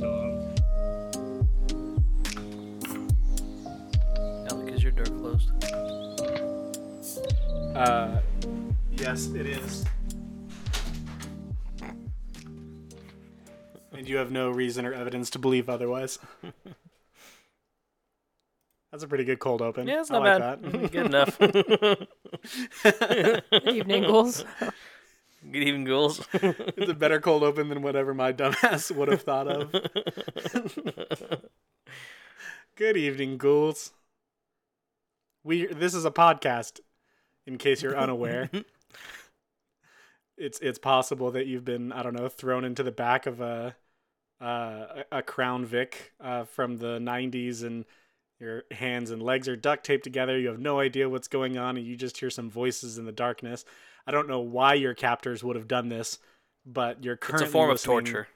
[0.00, 0.54] so?
[4.50, 5.50] Alec, is your door closed?
[7.76, 8.20] Uh,
[8.92, 9.84] yes, it is.
[13.92, 16.18] And you have no reason or evidence to believe otherwise.
[18.92, 19.86] That's a pretty good cold open.
[19.88, 20.62] Yeah, it's I not like bad.
[20.62, 20.92] that.
[20.92, 21.38] Good enough.
[23.52, 24.44] Good evening, ghouls.
[25.52, 26.26] Good evening, ghouls.
[26.32, 29.72] it's a better cold open than whatever my dumbass would have thought of.
[32.76, 33.92] Good evening, ghouls.
[35.44, 36.80] We this is a podcast,
[37.46, 38.50] in case you're unaware.
[40.36, 43.76] it's it's possible that you've been I don't know thrown into the back of a
[44.40, 47.84] uh, a Crown Vic uh, from the '90s and
[48.40, 50.38] your hands and legs are duct taped together.
[50.38, 53.12] You have no idea what's going on, and you just hear some voices in the
[53.12, 53.64] darkness.
[54.06, 56.18] I don't know why your captors would have done this,
[56.64, 58.28] but you're It's a form of torture.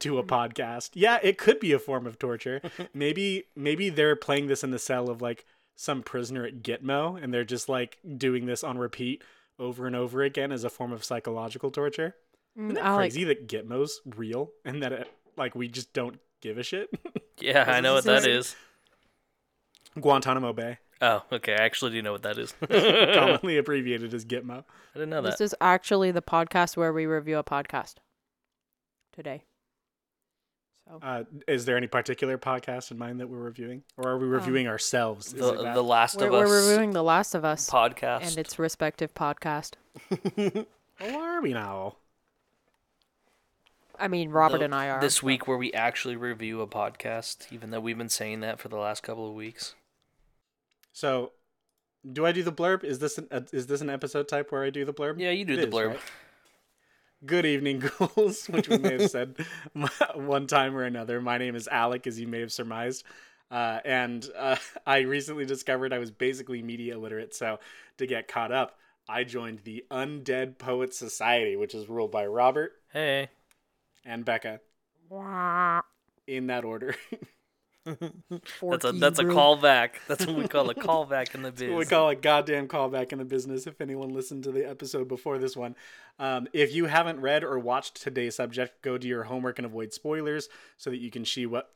[0.00, 0.90] to a podcast.
[0.94, 2.60] Yeah, it could be a form of torture.
[2.94, 5.44] maybe maybe they're playing this in the cell of like
[5.76, 9.22] some prisoner at Gitmo, and they're just like doing this on repeat
[9.58, 12.14] over and over again as a form of psychological torture.
[12.58, 16.18] Mm, Isn't that Alec, crazy that Gitmo's real and that it, like we just don't
[16.42, 16.90] give a shit?
[17.40, 18.56] Yeah, I know what that is.
[20.00, 21.52] Guantanamo Bay, Oh, okay.
[21.54, 22.54] I actually do know what that is.
[22.68, 24.64] Commonly abbreviated as Gitmo.
[24.94, 25.30] I didn't know that.
[25.32, 27.94] this is actually the podcast where we review a podcast
[29.12, 29.44] today.
[30.88, 34.26] So Uh, is there any particular podcast in mind that we're reviewing, or are we
[34.26, 35.28] reviewing ourselves?
[35.28, 35.74] Is it The, that?
[35.74, 38.26] the Last we're, of we're Us reviewing The Last of Us podcast.
[38.28, 39.74] and its respective podcast.
[40.36, 40.66] Who
[41.16, 41.96] are we now?
[44.00, 47.52] I mean, Robert The- and I are this week where we actually review a podcast,
[47.52, 49.74] even though we've been saying that for the last couple of weeks.
[50.92, 51.32] So,
[52.10, 52.84] do I do the blurb?
[52.84, 55.20] Is this an uh, is this an episode type where I do the blurb?
[55.20, 55.88] Yeah, you do It the is, blurb.
[55.88, 56.00] right?
[57.26, 59.36] Good evening, ghouls, which we may have said
[60.14, 61.20] one time or another.
[61.20, 63.04] My name is Alec, as you may have surmised.
[63.50, 64.56] Uh, and uh,
[64.86, 67.34] I recently discovered I was basically media illiterate.
[67.34, 67.58] So,
[67.96, 68.78] to get caught up,
[69.08, 73.28] I joined the Undead Poets Society, which is ruled by Robert Hey,
[74.04, 74.60] and Becca
[76.26, 76.94] in that order.
[78.62, 79.90] That's a that's a callback.
[80.06, 81.74] That's what we call a callback in the biz.
[81.74, 85.38] we call a goddamn callback in the business if anyone listened to the episode before
[85.38, 85.74] this one
[86.18, 89.92] um, if you haven't read or watched today's subject go do your homework and avoid
[89.92, 91.70] spoilers so that you can see what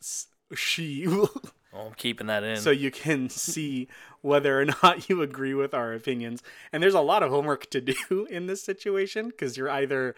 [0.55, 1.29] she oh,
[1.75, 2.57] I'm keeping that in.
[2.57, 3.89] so you can see
[4.21, 6.43] whether or not you agree with our opinions
[6.73, 10.15] and there's a lot of homework to do in this situation because you're either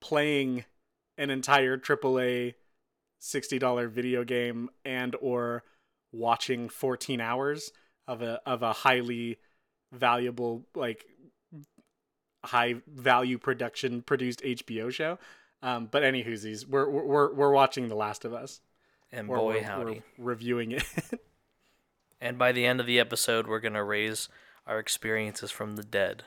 [0.00, 0.64] playing
[1.16, 2.54] an entire aaa
[3.20, 5.64] $60 video game and or
[6.12, 7.72] watching 14 hours
[8.06, 9.38] of a of a highly
[9.92, 11.04] valuable like
[12.44, 15.18] high value production produced HBO show.
[15.62, 18.60] Um, but any whoosies, we're we're we're watching The Last of Us.
[19.10, 20.02] and boy we're, howdy.
[20.16, 20.84] we're reviewing it.
[22.20, 24.28] And by the end of the episode, we're gonna raise
[24.66, 26.24] our experiences from the dead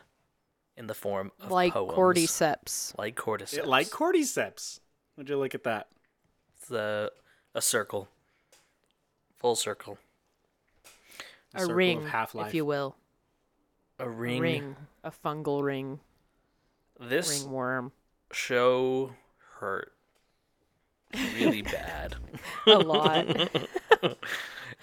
[0.77, 1.93] in the form of like poems.
[1.93, 2.97] cordyceps.
[2.97, 3.57] Like cordyceps.
[3.57, 4.79] It like cordyceps.
[5.17, 5.87] Would you look at that?
[6.71, 7.09] It's a,
[7.53, 8.07] a circle.
[9.37, 9.97] Full circle.
[11.53, 12.47] A A circle of ring, Half-Life.
[12.47, 12.95] if you will.
[13.99, 14.41] A A ring.
[14.41, 14.75] ring.
[15.03, 15.99] A fungal ring.
[16.99, 17.91] This Ringworm.
[18.31, 19.11] show
[19.59, 19.91] hurt
[21.35, 22.15] really bad.
[22.67, 23.25] A lot.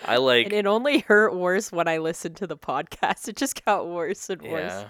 [0.04, 3.28] I like and it only hurt worse when I listened to the podcast.
[3.28, 4.84] It just got worse and worse.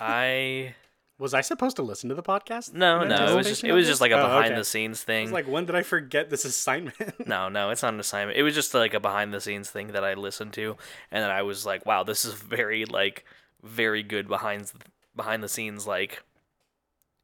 [0.00, 0.74] I
[1.20, 2.72] Was I supposed to listen to the podcast?
[2.72, 4.56] no no it was just it was just like a Oh, behind okay.
[4.56, 5.24] the scenes I thing.
[5.24, 6.96] was like, when did I forget this assignment?
[7.26, 8.38] no no it's not an assignment.
[8.38, 10.76] It was just like a behind the scenes thing that I listened to,
[11.10, 13.24] and then I was like, wow, this is very like
[13.62, 14.72] very good behind
[15.14, 16.24] behind the scenes like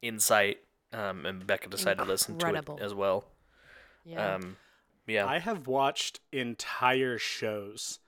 [0.01, 0.59] insight.
[0.93, 3.25] Um, and Becca decided to listen to it as well.
[4.05, 4.35] Yeah.
[4.35, 4.55] Um,
[5.05, 5.25] yeah.
[5.25, 7.99] I have watched entire shows,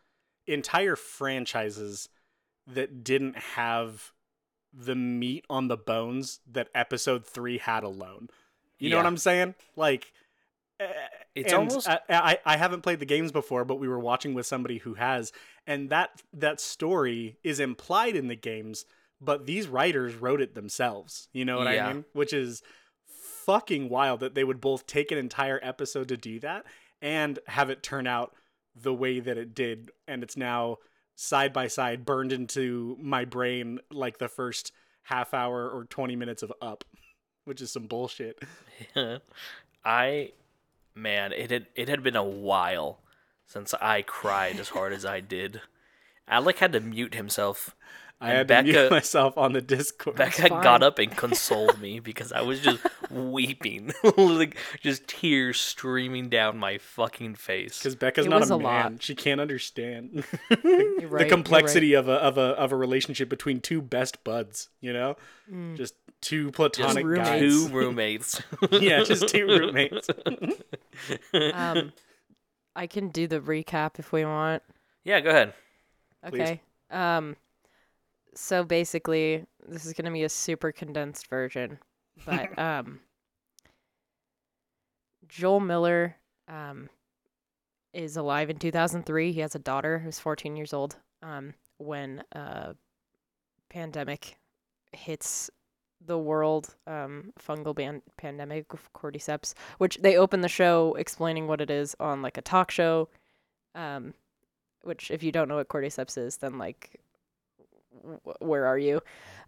[0.47, 2.07] entire franchises
[2.67, 4.13] that didn't have
[4.73, 8.29] the meat on the bones that episode three had alone.
[8.77, 9.55] You know what I'm saying?
[9.75, 10.13] Like,
[10.79, 10.85] uh,
[11.35, 14.45] It's almost- I, I I haven't played the games before, but we were watching with
[14.45, 15.33] somebody who has,
[15.67, 18.85] and that that story is implied in the games,
[19.19, 21.27] but these writers wrote it themselves.
[21.33, 21.87] You know what Yeah.
[21.87, 22.05] I mean?
[22.13, 22.61] Which is
[23.45, 26.65] fucking wild that they would both take an entire episode to do that
[27.01, 28.33] and have it turn out
[28.75, 30.77] the way that it did, and it's now
[31.21, 34.71] side by side burned into my brain like the first
[35.03, 36.83] half hour or 20 minutes of up
[37.45, 38.41] which is some bullshit
[39.85, 40.31] I
[40.99, 42.99] man, it had it had been a while
[43.45, 45.61] since I cried as hard as I did.
[46.27, 47.75] Alec had to mute himself
[48.21, 50.17] I And had to mute myself on the Discord.
[50.17, 52.79] Becca got up and consoled me because I was just
[53.09, 57.77] weeping, like just tears streaming down my fucking face.
[57.77, 58.63] because Becca's It not a a man.
[58.93, 59.03] lot.
[59.03, 63.29] She can't understand You're the right, you're complexity of a of a of a relationship
[63.29, 64.67] between two best buds.
[64.81, 65.15] You know,
[65.49, 65.77] Mm.
[65.77, 67.29] just two Just platonic roommates.
[67.29, 67.39] guys.
[67.39, 68.41] two roommates.
[68.71, 70.09] yeah, just two roommates.
[71.33, 71.93] Um,
[72.75, 74.61] I can do the recap if we want.
[75.03, 75.53] yeah, go ahead.
[76.27, 76.41] Please.
[76.41, 76.61] Okay.
[76.91, 77.35] Um
[78.39, 81.77] so basically this is going to be a super condensed version,
[82.25, 83.01] but um
[85.27, 86.15] Joel Miller
[86.47, 86.89] um
[87.93, 89.31] is alive in 2003.
[89.31, 92.75] He has a daughter who's 14 years old um when a
[93.69, 94.37] pandemic
[94.93, 95.49] hits
[96.05, 101.59] the world um fungal ban- pandemic of cordyceps which they open the show explaining what
[101.59, 103.09] it is on like a talk show
[103.75, 104.13] um
[104.83, 107.01] which if you don't know what cordyceps is then like
[108.39, 109.01] where are you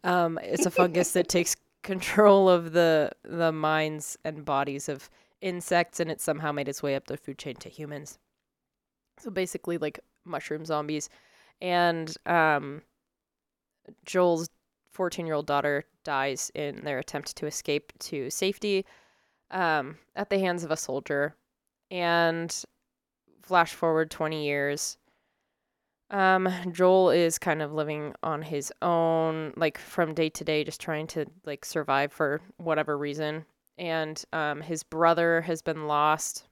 [0.03, 5.09] um it's a fungus that takes control of the the minds and bodies of
[5.41, 8.19] insects and it somehow made its way up the food chain to humans
[9.19, 11.09] so basically like mushroom zombies
[11.61, 12.81] and um
[14.05, 14.49] joel's
[14.91, 18.85] 14 year old daughter dies in their attempt to escape to safety
[19.51, 21.35] um, at the hands of a soldier.
[21.89, 22.53] And
[23.41, 24.97] flash forward 20 years.
[26.11, 30.81] Um, Joel is kind of living on his own, like from day to day, just
[30.81, 33.45] trying to like survive for whatever reason.
[33.77, 36.47] And um, his brother has been lost.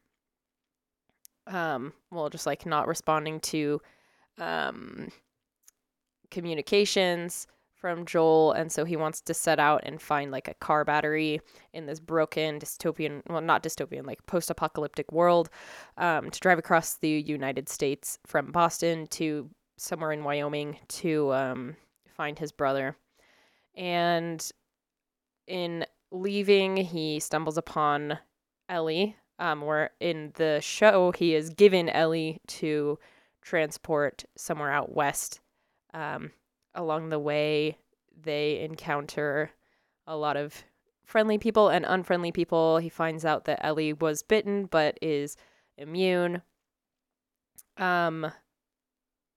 [1.46, 3.82] Um, well, just like not responding to
[4.38, 5.10] um,
[6.32, 7.46] communications
[7.80, 11.40] from Joel, and so he wants to set out and find like a car battery
[11.74, 15.50] in this broken dystopian, well, not dystopian, like post apocalyptic world
[15.98, 21.76] um, to drive across the United States from Boston to somewhere in Wyoming to um,
[22.10, 22.98] find his brother.
[23.76, 24.46] And
[25.48, 28.20] in leaving, he stumbles upon
[28.68, 33.00] Ellie, um, where in the show he is given Ellie to
[33.42, 35.40] transport somewhere out west.
[35.94, 36.32] Um,
[36.76, 37.78] along the way,
[38.22, 39.52] they encounter
[40.08, 40.64] a lot of
[41.04, 42.78] friendly people and unfriendly people.
[42.78, 45.38] He finds out that Ellie was bitten but is
[45.78, 46.42] immune.
[47.78, 48.32] Um,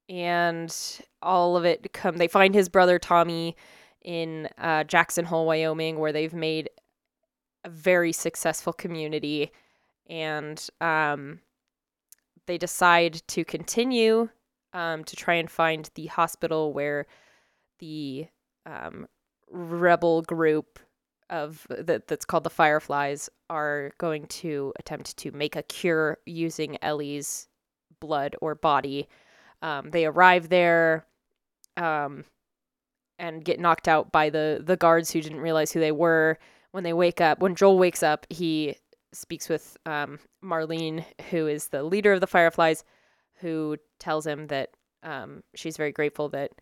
[0.08, 0.74] and
[1.22, 2.16] all of it come.
[2.16, 3.56] They find his brother Tommy
[4.02, 6.68] in uh, Jackson Hole, Wyoming, where they've made
[7.64, 9.52] a very successful community,
[10.08, 11.40] and um,
[12.46, 14.28] they decide to continue
[14.72, 17.06] um, to try and find the hospital where
[17.78, 18.26] the
[18.66, 19.06] um,
[19.50, 20.78] rebel group
[21.30, 26.76] of that that's called the Fireflies are going to attempt to make a cure using
[26.82, 27.48] Ellie's
[28.00, 29.08] blood or body.
[29.62, 31.06] Um, they arrive there
[31.76, 32.24] um,
[33.18, 36.38] and get knocked out by the the guards who didn't realize who they were.
[36.72, 38.76] When they wake up, when Joel wakes up, he
[39.12, 42.82] speaks with um, Marlene, who is the leader of the Fireflies,
[43.42, 44.70] who tells him that
[45.02, 46.52] um, she's very grateful that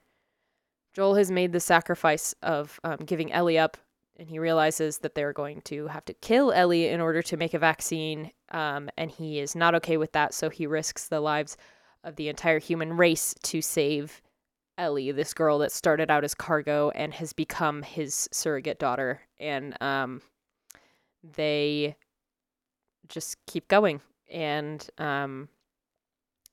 [0.95, 3.77] Joel has made the sacrifice of um, giving Ellie up,
[4.19, 7.55] and he realizes that they're going to have to kill Ellie in order to make
[7.55, 11.57] a vaccine, um, and he is not okay with that, so he risks the lives
[12.03, 14.21] of the entire human race to save
[14.79, 19.81] Ellie, this girl that started out as cargo and has become his surrogate daughter, and
[19.83, 20.23] um,
[21.37, 21.95] they
[23.09, 25.49] just keep going, and um,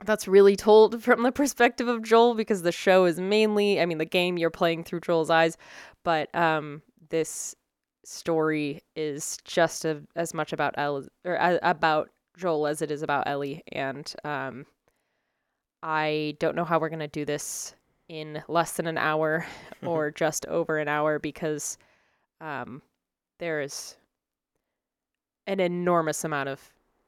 [0.05, 3.97] that's really told from the perspective of Joel because the show is mainly, I mean,
[3.97, 5.57] the game you're playing through Joel's eyes,
[6.03, 7.55] but um, this
[8.05, 13.01] story is just a, as much about El or a, about Joel as it is
[13.01, 14.65] about Ellie, and um,
[15.81, 17.75] I don't know how we're gonna do this
[18.07, 19.45] in less than an hour
[19.83, 21.77] or just over an hour because
[22.39, 22.81] um,
[23.39, 23.97] there's
[25.47, 26.61] an enormous amount of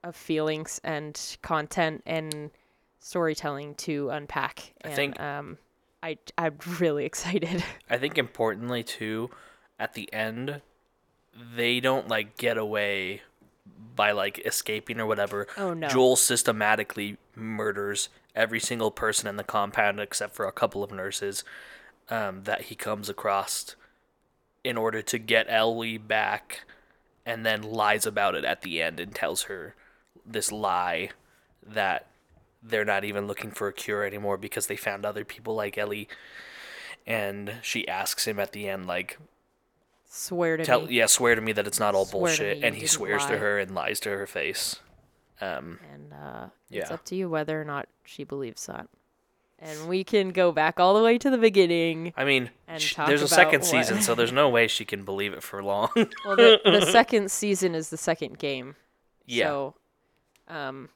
[0.03, 2.51] of feelings and content and
[2.99, 4.73] storytelling to unpack.
[4.83, 5.57] I and, think- um,
[6.01, 7.63] I I'm really excited.
[7.89, 9.29] I think importantly too,
[9.79, 10.61] at the end,
[11.55, 13.21] they don't like get away
[13.95, 15.47] by like escaping or whatever.
[15.57, 15.87] Oh no.
[15.87, 21.43] Joel systematically murders every single person in the compound except for a couple of nurses
[22.09, 23.75] um, that he comes across
[24.63, 26.65] in order to get Ellie back
[27.25, 29.75] and then lies about it at the end and tells her
[30.25, 31.09] this lie
[31.65, 32.07] that
[32.61, 36.07] they're not even looking for a cure anymore because they found other people like Ellie
[37.07, 39.17] and she asks him at the end like
[40.11, 40.95] Swear to tell me.
[40.95, 43.31] yeah swear to me that it's not all Swear bullshit and he swears lie.
[43.31, 44.77] to her and lies to her face
[45.39, 48.87] um And uh, it's up to you whether or not she believes that.
[49.59, 52.11] and we can go back all the way to the beginning.
[52.17, 54.83] I mean, And sh- talk there's a second what- season, so there's no way she
[54.83, 55.89] can believe it for long.
[55.95, 58.75] Well, the, the second season is the second game.
[59.25, 59.45] yeah.
[59.47, 59.75] So,
[60.49, 60.89] um,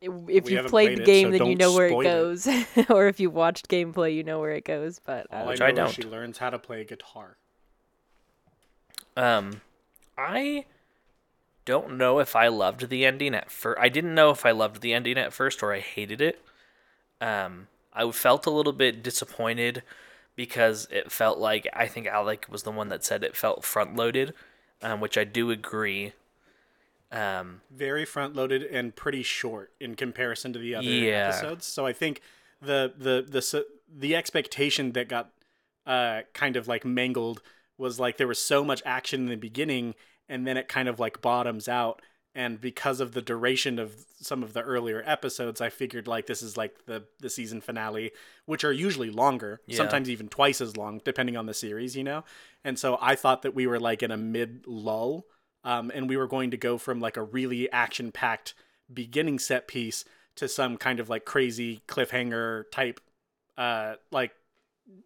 [0.00, 2.20] if We you've played, played the it, game, so then you know where it spoil
[2.20, 2.30] it.
[2.34, 2.46] goes,
[2.90, 4.98] or if you've watched gameplay, you know where it goes.
[5.00, 5.88] But uh, Which I I know don't.
[5.88, 7.36] she learns how to play guitar.
[9.16, 9.60] Um,
[10.16, 10.64] I
[11.64, 13.78] don't know if I loved the ending at first.
[13.80, 16.42] I didn't know if I loved the ending at first or I hated it.
[17.20, 19.82] Um, I felt a little bit disappointed
[20.36, 23.96] because it felt like I think Alec was the one that said it felt front
[23.96, 24.34] loaded,
[24.82, 26.12] um, which I do agree.
[27.12, 31.28] Um, Very front loaded and pretty short in comparison to the other Yeah.
[31.28, 31.66] episodes.
[31.66, 32.20] So I think
[32.62, 35.30] the the the the expectation that got
[35.86, 37.42] uh kind of like mangled
[37.78, 39.94] was like there was so much action in the beginning
[40.28, 42.02] and then it kind of like bottoms out
[42.34, 46.42] and because of the duration of some of the earlier episodes I figured like this
[46.42, 48.12] is like the the season finale
[48.44, 49.78] which are usually longer Yeah.
[49.78, 52.24] sometimes even twice as long depending on the series you know
[52.62, 55.24] and so I thought that we were like in a mid lull
[55.64, 58.54] um, and we were going to go from like a really action packed
[58.92, 60.04] beginning set piece
[60.36, 63.00] to some kind of like crazy cliffhanger type
[63.58, 64.32] uh like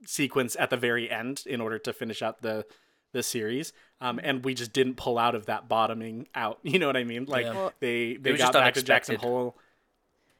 [0.07, 2.65] sequence at the very end in order to finish out the
[3.13, 3.73] the series.
[4.01, 6.59] Um and we just didn't pull out of that bottoming out.
[6.65, 7.25] You know what i mean?
[7.27, 7.71] Like Yeah.
[7.81, 9.57] They they got just back to jackson hole.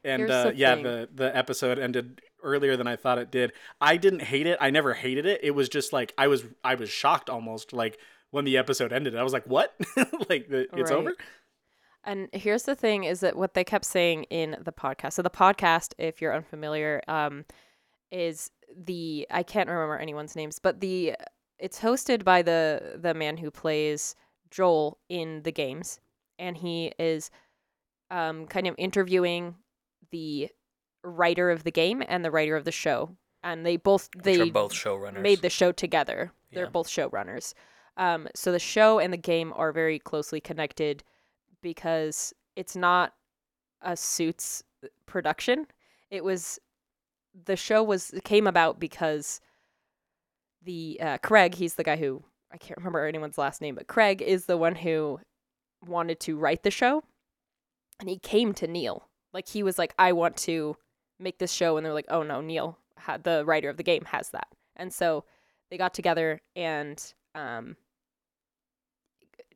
[0.03, 0.83] And Here's uh the yeah thing.
[0.83, 3.53] the the episode ended earlier than i thought it did.
[3.81, 4.57] I didn't hate it.
[4.61, 5.41] I never hated it.
[5.43, 7.73] It was just like i was i was shocked almost.
[7.73, 7.97] Like
[8.35, 9.73] when the episode ended i was like what
[10.29, 10.99] like the, it's Right.
[10.99, 11.13] over
[12.03, 15.13] And here's the thing is that what they kept saying in the podcast.
[15.13, 17.45] So the podcast, if you're unfamiliar, um,
[18.11, 21.15] is the I can't remember anyone's names, but the
[21.57, 24.15] it's hosted by the the man who plays
[24.51, 25.99] Joel in the games,
[26.37, 27.31] and he is
[28.11, 29.55] um kind of interviewing
[30.11, 30.49] the
[31.03, 34.73] writer of the game and the writer of the show, and they both they both
[34.73, 35.21] showrunners.
[35.21, 36.31] made the show together.
[36.51, 36.69] They're Yeah.
[36.69, 37.55] both showrunners.
[37.97, 41.03] Um, so the show and the game are very closely connected
[41.61, 43.13] because it's not
[43.81, 44.63] a suits
[45.05, 45.67] production.
[46.09, 46.59] It was
[47.45, 49.41] the show was came about because
[50.63, 54.21] the uh, Craig, he's the guy who I can't remember anyone's last name, but Craig
[54.21, 55.19] is the one who
[55.85, 57.03] wanted to write the show,
[57.99, 59.07] and he came to Neil.
[59.33, 60.75] Like he was like, I want to
[61.19, 62.77] make this show, and they're like, Oh no, Neil,
[63.23, 65.25] the writer of the game, has that, and so
[65.69, 67.01] they got together, and
[67.33, 67.75] um,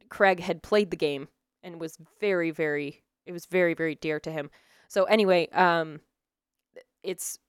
[0.09, 1.27] Craig had played the game
[1.63, 4.49] and was very, very, it was very, very dear to him.
[4.87, 6.01] So anyway, um,
[7.03, 7.39] it's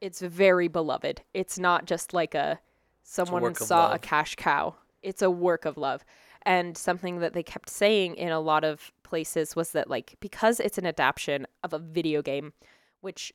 [0.00, 1.22] it's very beloved.
[1.34, 2.58] It's not just like a
[3.02, 4.74] someone of saw a cash cow.
[5.02, 6.04] It's a work of love.
[6.42, 10.58] And something that they kept saying in a lot of places was that like because
[10.58, 12.52] it's an adaptation of a video game,
[13.02, 13.32] which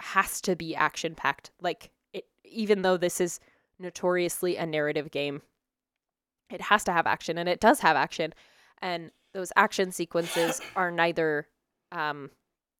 [0.00, 1.50] has to be action packed.
[1.60, 3.40] Like it even though this is
[3.78, 5.40] notoriously a narrative game,
[6.52, 8.32] it has to have action and it does have action.
[8.80, 11.48] And those action sequences are neither
[11.90, 12.30] um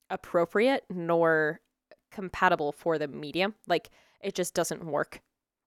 [0.09, 1.59] appropriate nor
[2.11, 3.55] compatible for the medium.
[3.67, 3.89] Like
[4.21, 5.21] it just doesn't work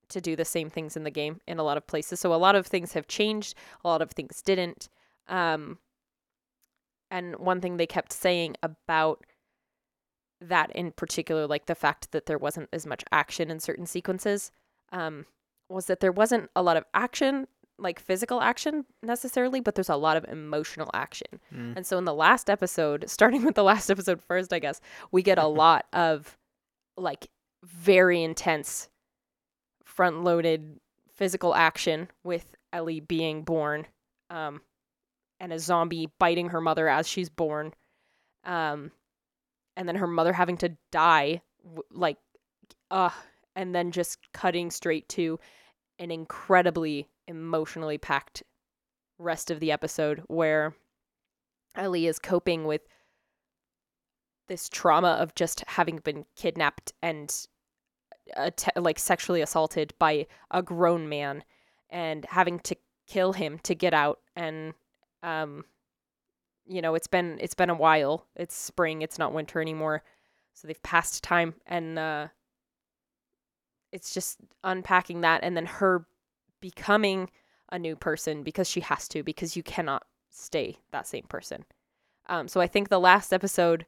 [0.08, 2.20] to do the same things in the game in a lot of places.
[2.20, 4.88] So a lot of things have changed, a lot of things didn't.
[5.28, 5.78] Um
[7.10, 9.24] and one thing they kept saying about
[10.40, 14.50] that in particular, like the fact that there wasn't as much action in certain sequences,
[14.92, 15.26] um,
[15.68, 17.46] was that there wasn't a lot of action,
[17.78, 21.40] like physical action necessarily, but there's a lot of emotional action.
[21.54, 21.76] Mm.
[21.76, 24.80] And so in the last episode, starting with the last episode first, I guess,
[25.12, 26.36] we get a lot of
[26.96, 27.28] like
[27.64, 28.88] very intense
[29.84, 30.78] front loaded
[31.14, 33.86] physical action with Ellie being born
[34.30, 34.60] um
[35.40, 37.72] and a zombie biting her mother as she's born
[38.44, 38.90] um
[39.76, 41.40] and then her mother having to die
[41.90, 42.18] like
[42.90, 43.10] uh
[43.54, 45.38] and then just cutting straight to
[45.98, 48.42] an incredibly emotionally packed
[49.18, 50.74] rest of the episode where
[51.74, 52.82] Ellie is coping with
[54.48, 57.46] this trauma of just having been kidnapped and
[58.36, 61.42] att- like sexually assaulted by a grown man
[61.90, 62.76] and having to
[63.06, 64.74] kill him to get out and
[65.22, 65.64] um
[66.66, 68.26] you know it's been it's been a while.
[68.34, 69.02] It's spring.
[69.02, 70.02] It's not winter anymore.
[70.54, 72.28] So they've passed time and uh
[73.92, 76.06] it's just unpacking that and then her
[76.60, 77.30] becoming
[77.70, 81.64] a new person because she has to because you cannot stay that same person.
[82.28, 83.86] Um so i think the last episode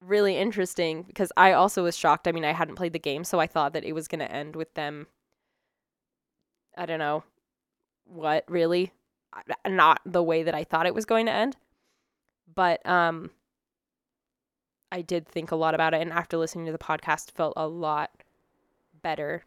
[0.00, 2.26] really interesting because i also was shocked.
[2.26, 4.32] I mean i hadn't played the game so i thought that it was going to
[4.32, 5.06] end with them
[6.76, 7.24] i don't know
[8.04, 8.92] what really?
[9.66, 11.56] Not the way that i thought it was going to end.
[12.52, 13.30] But um
[14.92, 17.68] I did think a lot about it and after listening to the podcast felt a
[17.68, 18.10] lot
[19.02, 19.44] better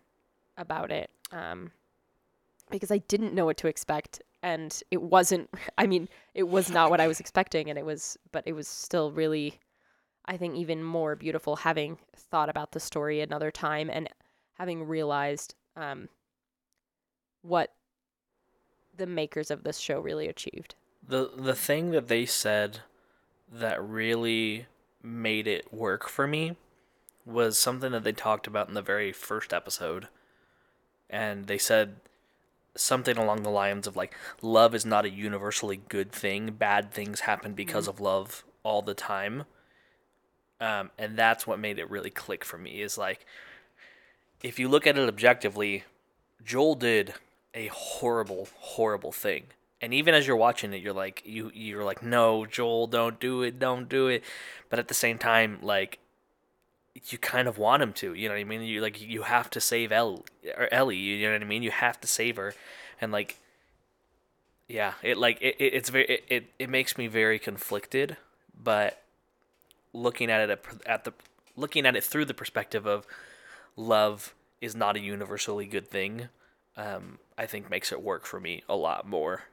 [0.57, 1.09] about it.
[1.31, 1.71] Um
[2.71, 6.89] because I didn't know what to expect and it wasn't I mean, it was not
[6.89, 9.59] what I was expecting and it was but it was still really
[10.25, 14.09] I think even more beautiful having thought about the story another time and
[14.53, 16.09] having realized um
[17.41, 17.73] what
[18.95, 20.75] the makers of this show really achieved.
[21.05, 22.79] The the thing that they said
[23.51, 24.67] that really
[25.01, 26.55] made it work for me
[27.25, 30.07] was something that they talked about in the very first episode.
[31.09, 31.95] And they said
[32.75, 36.51] something along the lines of like love is not a universally good thing.
[36.51, 39.43] Bad things happen because of love all the time.
[40.59, 43.25] Um, and that's what made it really click for me is like
[44.41, 45.83] if you look at it objectively,
[46.43, 47.13] Joel did
[47.53, 49.45] a horrible, horrible thing.
[49.81, 53.41] And even as you're watching it, you're like you you're like, no, Joel, don't do
[53.43, 54.23] it, don't do it.
[54.69, 55.99] But at the same time, like
[57.09, 58.61] you kind of want him to, you know what I mean?
[58.61, 60.25] You like you have to save El
[60.57, 61.63] or Ellie, you know what I mean?
[61.63, 62.53] You have to save her,
[63.01, 63.39] and like,
[64.67, 68.17] yeah, it like it, it it's very it, it it makes me very conflicted,
[68.61, 69.01] but
[69.91, 71.13] looking at it at, at the
[71.55, 73.05] looking at it through the perspective of
[73.75, 76.29] love is not a universally good thing,
[76.77, 79.43] um, I think makes it work for me a lot more.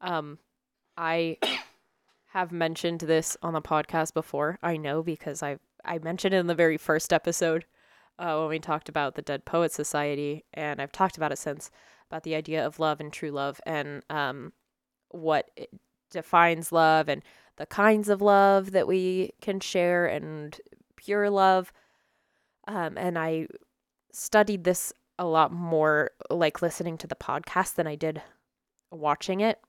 [0.00, 0.38] Um,
[0.96, 1.38] I
[2.32, 4.58] have mentioned this on the podcast before.
[4.62, 7.64] I know because I I mentioned it in the very first episode
[8.18, 11.70] uh, when we talked about the Dead Poet Society, and I've talked about it since
[12.10, 14.52] about the idea of love and true love and um,
[15.10, 15.50] what
[16.10, 17.22] defines love and
[17.56, 20.60] the kinds of love that we can share and
[20.96, 21.72] pure love.
[22.68, 23.46] Um, and I
[24.12, 28.22] studied this a lot more, like listening to the podcast, than I did
[28.90, 29.60] watching it.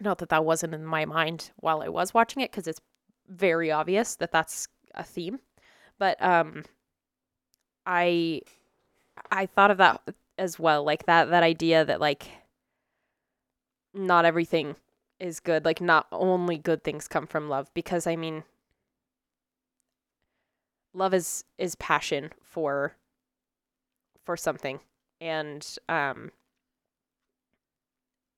[0.00, 2.80] Not that that wasn't in my mind while I was watching it, because it's
[3.28, 5.40] very obvious that that's a theme.
[5.98, 6.64] But um,
[7.86, 8.42] I
[9.30, 10.00] I thought of that
[10.38, 12.28] as well, like that that idea that like
[13.94, 14.76] not everything
[15.18, 18.44] is good, like not only good things come from love, because I mean,
[20.94, 22.94] love is is passion for
[24.24, 24.80] for something,
[25.20, 26.30] and um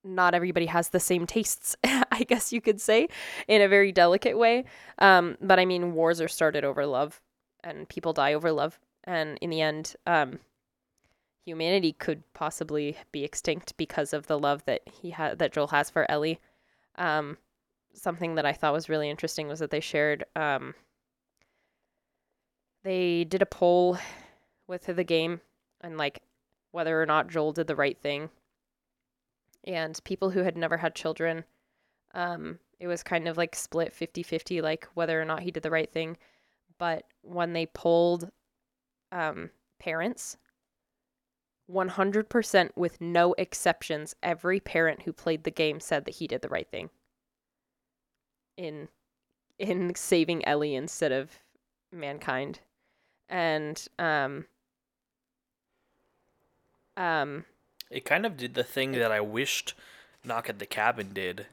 [0.03, 3.07] not everybody has the same tastes, I guess you could say,
[3.47, 4.65] in a very delicate way.
[4.99, 7.21] Um, but I mean, wars are started over love,
[7.63, 10.39] and people die over love, and in the end, um,
[11.45, 15.89] humanity could possibly be extinct because of the love that he had that Joel has
[15.89, 16.39] for Ellie.
[16.95, 17.37] Um,
[17.93, 20.23] something that I thought was really interesting was that they shared.
[20.35, 20.75] Um,
[22.83, 23.97] they did a poll
[24.67, 25.41] with the game
[25.81, 26.21] and like
[26.71, 28.29] whether or not Joel did the right thing
[29.63, 31.43] and people who had never had children
[32.13, 35.69] um it was kind of like split 50-50 like whether or not he did the
[35.69, 36.17] right thing.
[36.79, 38.31] But when they polled
[39.11, 40.37] um parents
[41.71, 46.49] 100% with no exceptions every parent who played the game said that he did the
[46.49, 46.89] right thing
[48.57, 48.87] in
[49.59, 51.31] in saving Ellie instead of
[51.91, 52.59] mankind.
[53.29, 54.45] And um
[56.97, 57.45] um
[57.91, 59.73] It kind of did the thing that I wished
[60.23, 61.45] Knock at the Cabin did.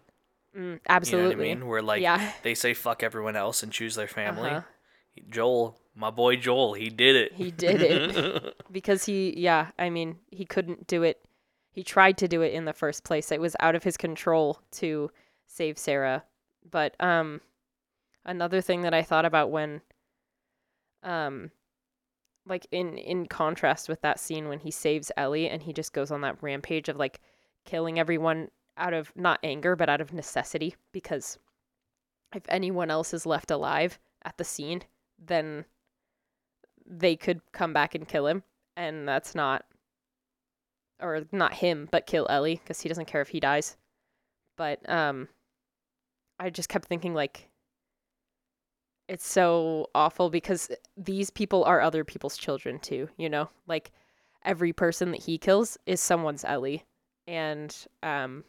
[0.57, 1.66] mm, absolutely You know what I mean?
[1.66, 4.51] Where like yeah they say fuck everyone else and choose their family.
[4.51, 4.62] Uh-huh.
[5.31, 7.33] Joel, my boy Joel, he did it.
[7.33, 8.55] He did it.
[8.72, 11.20] because he yeah i mean he couldn't do it
[11.70, 14.61] he tried to do it in the first place it was out of his control
[14.70, 15.11] to
[15.46, 16.22] save sarah
[16.70, 17.40] but um
[18.27, 19.81] another thing that i thought about when
[21.03, 21.51] um
[22.49, 26.11] like in in contrast with that scene when he saves ellie and he just goes
[26.11, 27.21] on that rampage of like
[27.65, 31.39] killing everyone out of not anger but out of necessity because
[32.35, 34.83] if anyone else is left alive at the scene
[35.19, 35.65] then
[36.89, 38.43] they could come back and kill him.
[38.77, 39.65] And that's not
[41.01, 43.77] or not him but kill ellie because he doesn't care if he dies.
[44.57, 45.29] But um
[46.41, 47.51] i just kept thinking like
[49.09, 53.49] it's so awful because these people are other people's children too you know?
[53.66, 53.92] Like
[54.44, 56.85] every person that he kills is someone's ellie.
[57.27, 58.44] And um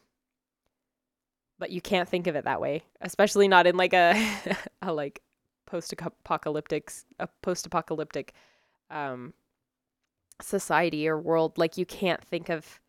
[1.57, 4.13] but you can't think of it that way especially not in like a
[4.81, 5.21] a like
[5.65, 8.33] post-apocalyptic a post-apocalyptic
[8.89, 9.33] um
[10.41, 11.57] society or world.
[11.57, 12.79] Like you can't think of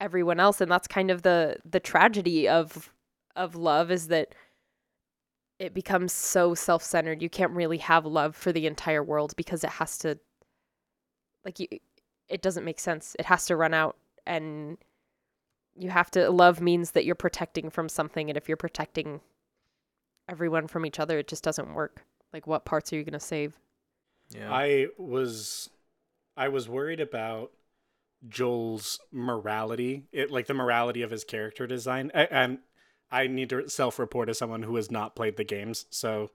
[0.00, 0.60] everyone else.
[0.60, 2.92] And that's kind of the the tragedy of
[3.36, 4.34] of love is that
[5.60, 9.70] it becomes so self-centered you can't really have love for the entire world because it
[9.70, 10.18] has to
[11.44, 11.68] like you
[12.28, 13.96] it doesn't make sense it has to run out
[14.26, 14.76] and
[15.76, 19.20] you have to love means that you're protecting from something and if you're protecting
[20.28, 22.04] everyone from each other, it just doesn't work.
[22.32, 23.58] Like, what parts are you gonna save?
[24.30, 24.52] Yeah.
[24.52, 25.70] I was
[26.36, 27.50] I was worried about
[28.28, 32.10] Joel's morality, it like the morality of his character design.
[32.14, 32.58] I, and
[33.10, 36.30] I need to self-report as someone who has not played the games, so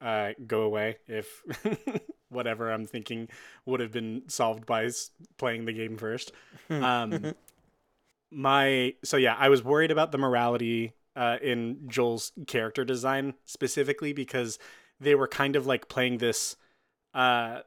[0.00, 1.42] uh, go away if
[2.28, 3.28] whatever I'm thinking
[3.66, 4.90] would have been solved by
[5.38, 6.32] playing the game first.
[6.70, 7.34] Um,
[8.30, 14.12] my so yeah, I was worried about the morality uh, in Joel's character design specifically
[14.12, 14.58] because
[15.00, 16.56] they were kind of like playing this
[17.14, 17.60] uh,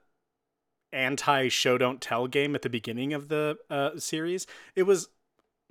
[0.94, 4.48] anti show don't tell game at the beginning of the uh, series.
[4.76, 5.10] It was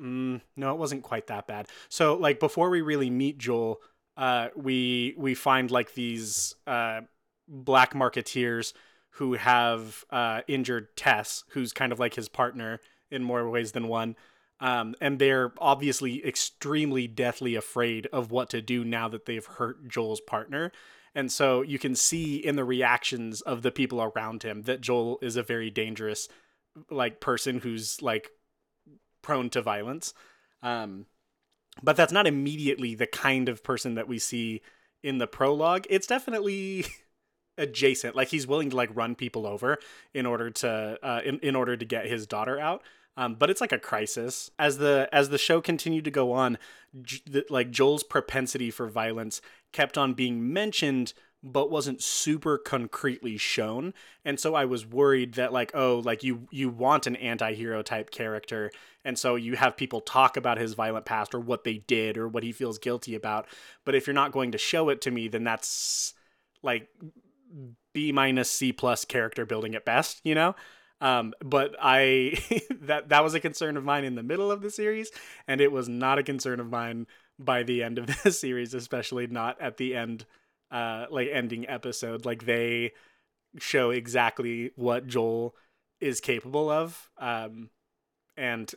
[0.01, 1.69] mm, no, it wasn't quite that bad.
[1.89, 3.81] So like before we really meet Joel,
[4.17, 7.03] uh, we we find like these uh,
[7.49, 8.73] black marketeers
[9.15, 13.89] who have uh, injured Tess, who's kind of like his partner in more ways than
[13.89, 14.17] one.
[14.61, 19.89] Um, and they're obviously extremely deathly afraid of what to do now that they've hurt
[19.89, 20.71] Joel's partner.
[21.15, 25.19] And so you can see in the reactions of the people around him that Joel
[25.23, 26.29] is a very dangerous
[26.91, 28.31] like person who's like
[29.23, 30.15] prone to violence.
[30.63, 31.07] Um,
[31.83, 34.61] but that's not immediately the kind of person that we see
[35.03, 35.87] in the prologue.
[35.89, 36.85] It's definitely
[37.59, 38.17] adjacent.
[38.17, 39.79] Like he's willing to like run people over
[40.13, 42.83] in order to uh, in in order to get his daughter out.
[43.17, 46.59] Um, but it's like a crisis as the as the show continued to go on.
[47.03, 49.41] J- the, like Joel's propensity for violence
[49.73, 53.95] kept on being mentioned, but wasn't super concretely shown.
[54.25, 58.11] And so I was worried that like oh like you you want an anti-hero type
[58.11, 58.71] character
[59.05, 62.29] and so you have people talk about his violent past or what they did or
[62.29, 63.47] what he feels guilty about
[63.87, 66.13] but if you're not going to show it to me then that's
[66.63, 66.89] like
[67.93, 70.55] B minus C plus character building at best, you know?
[71.01, 72.39] Um, but I
[72.83, 75.11] that that was a concern of mine in the middle of the series,
[75.49, 77.07] and it was not a concern of mine
[77.39, 80.27] by the end of the series, especially not at the end,
[80.71, 82.25] uh, like ending episode.
[82.25, 82.93] Like they
[83.59, 85.55] show exactly what Joel
[86.01, 87.71] is capable of, um,
[88.37, 88.73] and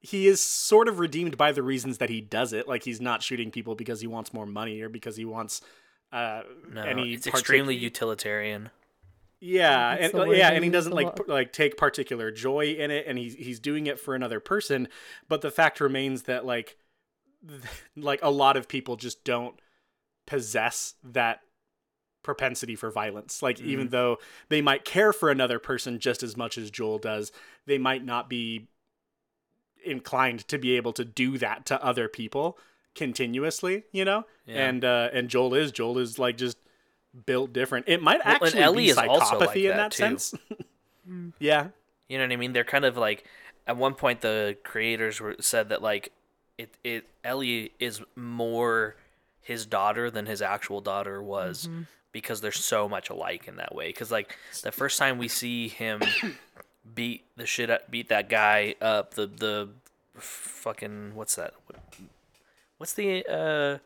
[0.00, 2.68] he is sort of redeemed by the reasons that he does it.
[2.68, 5.60] Like he's not shooting people because he wants more money or because he wants
[6.12, 8.70] uh, no, any it's partic- extremely utilitarian.
[9.40, 13.06] yeah, That's and yeah, and he doesn't like p- like take particular joy in it,
[13.06, 14.88] and he's he's doing it for another person.
[15.28, 16.76] But the fact remains that like
[17.48, 17.62] th-
[17.96, 19.58] like a lot of people just don't
[20.26, 21.40] possess that
[22.22, 23.42] propensity for violence.
[23.42, 27.32] Like even though they might care for another person just as much as Joel does,
[27.66, 28.68] they might not be
[29.84, 32.58] inclined to be able to do that to other people
[32.94, 33.84] continuously.
[33.92, 34.66] You know, Yeah.
[34.68, 36.56] and uh, and Joel is Joel is like just
[37.26, 37.86] built different.
[37.88, 39.96] It might Well, actually Ellie be is also like psychopathy in that, that too.
[40.02, 40.34] sense.
[41.38, 41.68] yeah,
[42.08, 42.52] You know what I mean?
[42.54, 43.24] They're kind of like
[43.66, 46.12] at one point the creators were said that like
[46.56, 48.96] it it Ellie is more
[49.44, 51.68] his daughter than his actual daughter was
[52.10, 53.86] because they're so much alike in that way.
[53.88, 56.00] Because like the first time we see him
[56.94, 59.68] beat the shit out, beat that guy up, the the
[60.16, 61.54] fucking what's that?
[61.66, 61.76] What,
[62.78, 63.78] what's the uh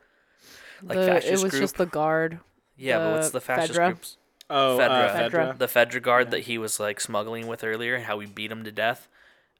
[0.82, 1.62] like The- fascist it was group?
[1.62, 2.38] just the guard.
[2.76, 3.86] yeah, but what's the the fascist Fedra.
[3.88, 4.16] groups?
[4.50, 4.88] Oh, Fedra.
[4.90, 5.30] Uh, Fedra.
[5.30, 5.58] Fedra.
[5.58, 8.64] the Fedra guard that he was like smuggling with earlier, and how we beat him
[8.64, 9.08] to death.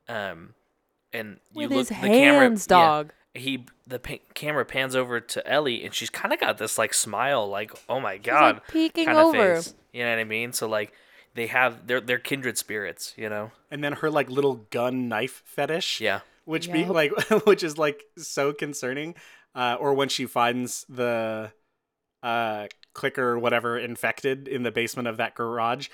[0.08, 0.54] Um,
[1.12, 3.12] and you With look his the hands, camera, yeah, dog.
[3.38, 6.92] He the pa- camera pans over to Ellie, and she's kind of got this like
[6.94, 9.54] smile, like "Oh my He's, god," like peeking kind of over.
[9.56, 9.74] face.
[9.92, 10.52] You know what I mean?
[10.52, 10.92] So like
[11.34, 13.14] they have they're they're kindred spirits.
[13.16, 13.52] You know?
[13.70, 16.00] And then her like little gun knife fetish.
[16.00, 16.20] Yeah.
[16.44, 16.88] which be Yep.
[16.90, 17.12] like
[17.46, 19.14] which is like so concerning
[19.54, 21.52] uh or when she finds the
[22.22, 25.88] uh clicker or whatever infected in the basement of that garage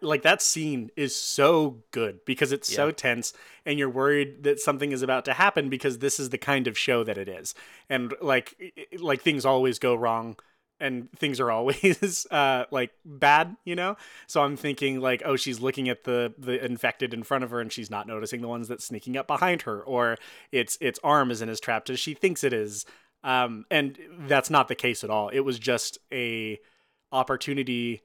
[0.00, 3.32] like that scene is so good because it's so tense
[3.66, 6.78] and you're worried that something is about to happen because this is the kind of
[6.78, 7.54] show that it is.
[7.88, 8.54] And like
[9.00, 10.36] like things always go wrong
[10.78, 13.96] and things are always uh like bad you know?
[14.28, 17.60] So i'm thinking like oh she's looking at the the infected in front of her
[17.60, 20.16] and she's not noticing the ones that's sneaking up behind her or
[20.52, 22.86] its its arm isn't as trapped as she thinks it is.
[23.24, 25.28] Um and that's not the case at all.
[25.28, 26.60] It was just a
[27.10, 28.02] opportunity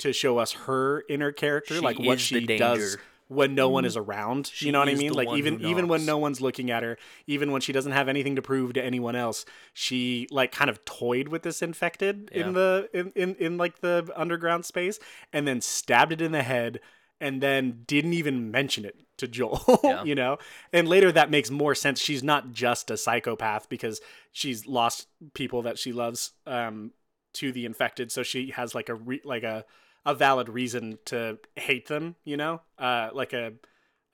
[0.00, 3.96] to show us her inner character She like what she does when no one is
[3.96, 6.82] around She you know what i mean like even even when no one's looking at
[6.82, 10.68] her even when she doesn't have anything to prove to anyone else she like kind
[10.68, 12.46] of toyed with this infected Yeah.
[12.48, 14.98] in the in, in in like the underground space
[15.32, 16.80] and then stabbed it in the head
[17.20, 20.02] and then didn't even mention it to Joel, Yeah.
[20.04, 20.38] you know?
[20.72, 22.00] And later that makes more sense.
[22.00, 24.00] She's not just a psychopath because
[24.32, 26.92] she's lost people that she loves um
[27.34, 29.66] to the infected, so she has like a re- like a
[30.06, 32.60] a valid reason to hate them, you know?
[32.78, 33.52] Uh like a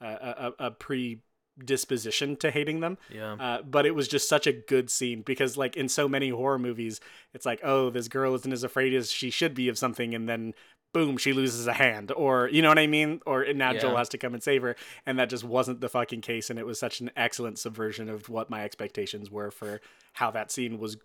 [0.01, 1.21] a a, a pre
[1.67, 2.99] to hating them.
[3.11, 3.33] Yeah.
[3.35, 6.59] Uh, but it was just such a good scene because, like, in so many horror
[6.59, 7.01] movies,
[7.33, 10.29] it's like, oh, this girl isn't as afraid as she should be of something, and
[10.29, 10.55] then
[10.93, 13.21] boom, she loses a hand, or you know what I mean?
[13.27, 13.81] Or now Yeah.
[13.81, 16.59] Joel has to come and save her, and that just wasn't the fucking case, and
[16.59, 19.81] it was such an excellent subversion of what my expectations were for
[20.15, 20.97] how that scene was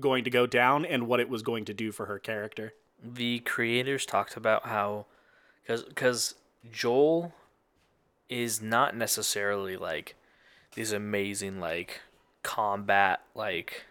[0.00, 2.74] going to go down and what it was going to do for her character.
[3.02, 5.06] The creators talked about how
[5.62, 6.34] because because
[6.72, 7.32] joel
[8.28, 10.14] is not necessarily like
[10.74, 12.00] these amazing like
[12.42, 13.84] combat like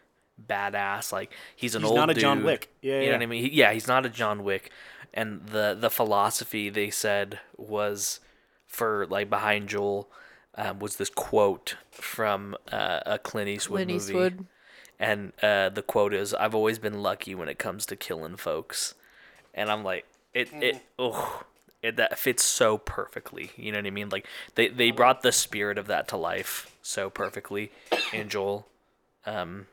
[0.50, 2.44] badass like he's an He's old not a John.
[2.44, 2.70] Wick.
[2.82, 3.12] Yeah, you know yeah.
[3.14, 4.72] what i mean He- yeah he's not a john wick
[5.14, 8.20] and the the philosophy they said was
[8.66, 10.10] for like behind joel
[10.56, 14.46] um, was this quote from uh, a clint eastwood Clint movie Eastwood.
[15.00, 18.94] And uh, the quote is, "I've always been lucky when it comes to killing folks,"
[19.54, 21.44] and I'm like, it it oh,
[21.82, 23.52] it that fits so perfectly.
[23.58, 24.10] You know what I mean?
[24.10, 27.72] Like they they brought the spirit of that to life so perfectly
[28.12, 28.68] in Joel.
[29.26, 29.68] Um,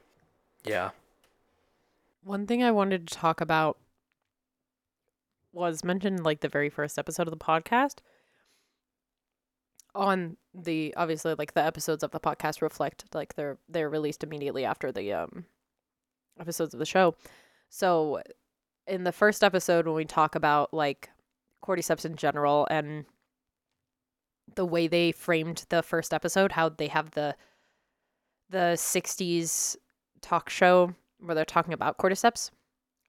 [0.64, 0.90] yeah,
[2.22, 3.78] One thing I wanted to talk about
[5.52, 7.96] was mentioned like the very first episode of the podcast.
[9.94, 14.64] On the obviously like the episodes of the podcast reflect like they're they're released immediately
[14.64, 15.44] after the um
[16.40, 17.14] episodes of the show.
[17.68, 18.22] So
[18.87, 21.11] in the first episode when we talk about like
[21.64, 23.05] cordyceps in general and
[24.55, 27.37] the way they framed the first episode, how they have the
[28.48, 29.76] the 60s
[30.20, 32.50] talk show where they're talking about cordyceps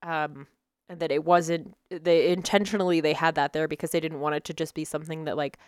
[0.02, 0.46] um
[0.88, 4.44] and that it wasn't they intentionally they had that there because they didn't want it
[4.44, 5.58] to just be something that like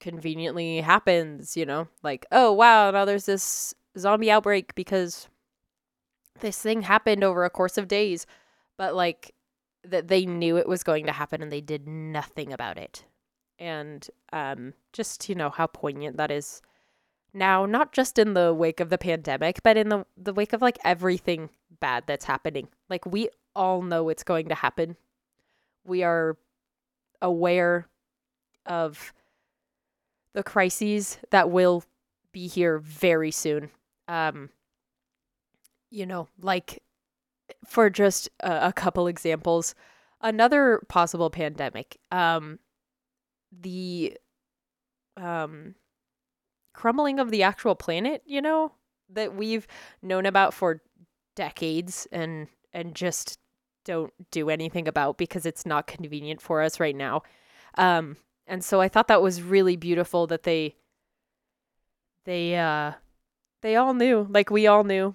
[0.00, 1.88] conveniently happens you know?
[2.02, 5.28] Like oh wow now there's this zombie outbreak because
[6.40, 8.26] this thing happened over a course of days.
[8.76, 9.34] But like
[9.84, 13.04] that they knew it was going to happen and they did nothing about it.
[13.58, 16.62] And um just you know how poignant that is
[17.32, 20.60] now not just in the wake of the pandemic but in the the wake of
[20.62, 22.68] like everything bad that's happening.
[22.88, 24.96] Like we all know it's going to happen.
[25.84, 26.36] We are
[27.22, 27.88] aware
[28.66, 29.12] of
[30.34, 31.84] the crises that will
[32.32, 33.70] be here very soon
[34.08, 34.50] um
[35.90, 36.82] you know like
[37.66, 39.74] for just a, a couple examples
[40.20, 42.58] another possible pandemic um
[43.52, 44.16] the
[45.16, 45.74] um
[46.72, 48.72] crumbling of the actual planet, you know,
[49.10, 49.66] that we've
[50.02, 50.80] known about for
[51.36, 53.38] decades and and just
[53.84, 57.22] don't do anything about because it's not convenient for us right now.
[57.76, 58.16] Um
[58.50, 60.74] and so I thought that was really beautiful that they
[62.24, 62.94] they uh
[63.62, 65.14] they all knew, like we all knew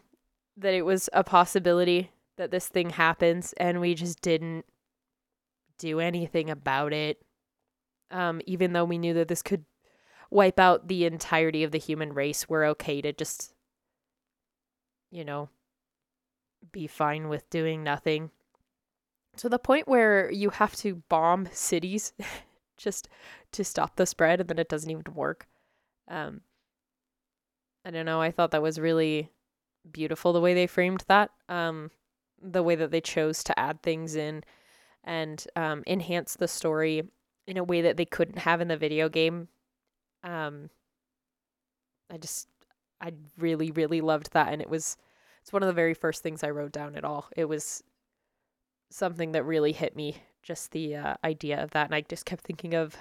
[0.56, 4.66] that it was a possibility that this thing happens and we just didn't
[5.78, 7.22] do anything about it.
[8.10, 9.66] Um even though we knew that this could
[10.32, 13.54] wipe out the entirety of the human race, we're okay to just,
[15.12, 15.50] you know,
[16.72, 18.32] be fine with doing nothing.
[19.38, 22.14] To the point where you have to bomb cities
[22.78, 23.08] just
[23.52, 25.48] to stop the spread and then it doesn't even work.
[26.08, 26.42] Um,
[27.86, 28.22] I don't know.
[28.22, 29.30] I thought that was really
[29.92, 31.32] beautiful the way they framed that.
[31.50, 31.92] Um,
[32.42, 34.44] the way that they chose to add things in
[35.04, 37.04] and um, enhance the story
[37.48, 39.48] in a way that they couldn't have in the video game
[40.24, 40.70] um
[42.12, 42.48] i just
[43.00, 44.98] i really really loved that and it was
[45.42, 47.84] it's one of the very first things i wrote down at all it was
[48.90, 52.44] something that really hit me just the uh, idea of that and i just kept
[52.44, 52.96] thinking of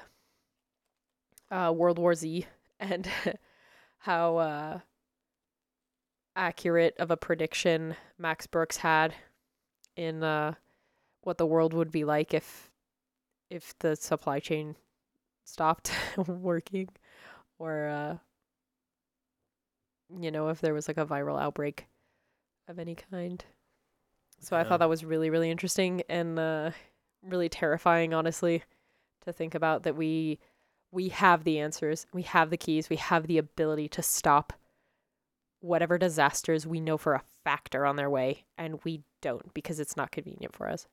[1.51, 2.47] uh world war z
[2.81, 3.09] and
[3.99, 4.79] how uh
[6.35, 9.15] accurate of a prediction max brooks had
[9.97, 10.53] in uh
[11.23, 12.71] what the world would be like if
[13.51, 14.75] if the supply chain
[15.45, 15.93] stopped
[16.27, 16.89] working
[17.59, 18.17] or uh
[20.21, 21.87] you know if there was like a viral outbreak
[22.69, 23.45] of any kind.
[24.41, 26.71] So i thought that was really really interesting and uh
[27.25, 28.63] really terrifying honestly
[29.25, 30.39] to think about that we
[30.91, 34.53] we have the answers we have the keys we have the ability to stop
[35.61, 39.81] whatever disasters we know for a fact are on their way and we don't because
[39.81, 40.87] it's not convenient for us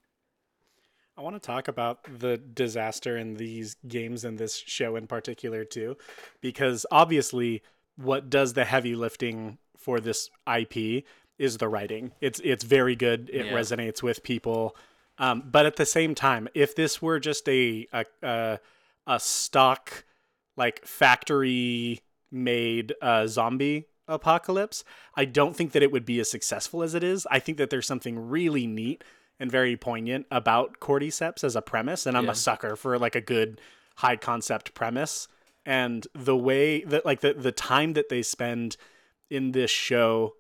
[1.18, 5.66] I want to talk about the disaster in these games and this show in particular
[5.66, 5.98] too,
[6.40, 7.62] because obviously
[7.98, 11.04] what does the heavy lifting for this IP
[11.38, 12.14] is the writing.
[12.22, 13.30] It's it's very good.
[13.32, 13.52] It Yeah.
[13.52, 14.76] resonates with people.
[15.22, 18.60] Um, but at the same time, if this were just a a a,
[19.08, 20.04] a stock
[20.58, 24.84] like factory made uh, zombie apocalypse,
[25.16, 27.28] I don't think that it would be as successful as it is.
[27.30, 29.04] I think that there's something really neat
[29.40, 32.32] and very poignant about cordyceps as a premise, and I'm Yeah.
[32.32, 33.62] a sucker for like a good
[33.98, 35.28] high concept premise.
[35.64, 38.76] and the way that like the the time that they spend
[39.30, 40.34] in this show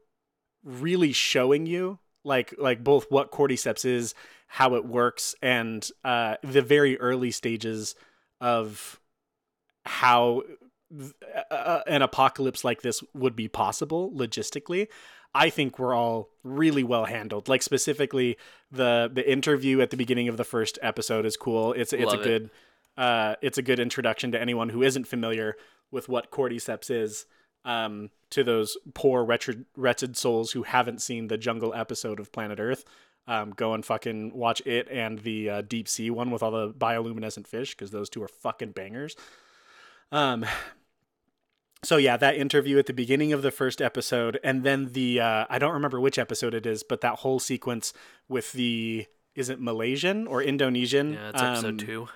[0.63, 4.15] really showing you like like both what cordyceps is
[4.53, 7.95] how it works and uh the very early stages
[8.41, 8.99] of
[9.85, 10.41] how
[10.95, 11.13] th-
[11.49, 14.87] uh, an apocalypse like this would be possible logistically
[15.33, 17.47] i think we're all really well handled.
[17.47, 18.37] Like specifically
[18.71, 21.73] the the interview at the beginning of the first episode is cool.
[21.73, 22.23] It's it's Love a it.
[22.23, 22.49] good
[22.97, 25.55] uh it's a good introduction to anyone who isn't familiar
[25.91, 27.25] with what cordyceps is
[27.63, 32.59] um to those poor wretched wretched souls who haven't seen the jungle episode of planet
[32.59, 32.83] earth
[33.27, 36.73] um, go and fucking watch it and the uh, deep sea one with all the
[36.73, 39.15] bioluminescent fish because those two are fucking bangers.
[40.12, 40.45] Um,
[41.84, 45.45] so yeah, that interview at the beginning of the first episode, and then the uh,
[45.49, 47.93] I don't remember which episode it is, but that whole sequence
[48.27, 51.13] with the is it Malaysian or Indonesian?
[51.13, 52.07] Yeah, it's episode um, two.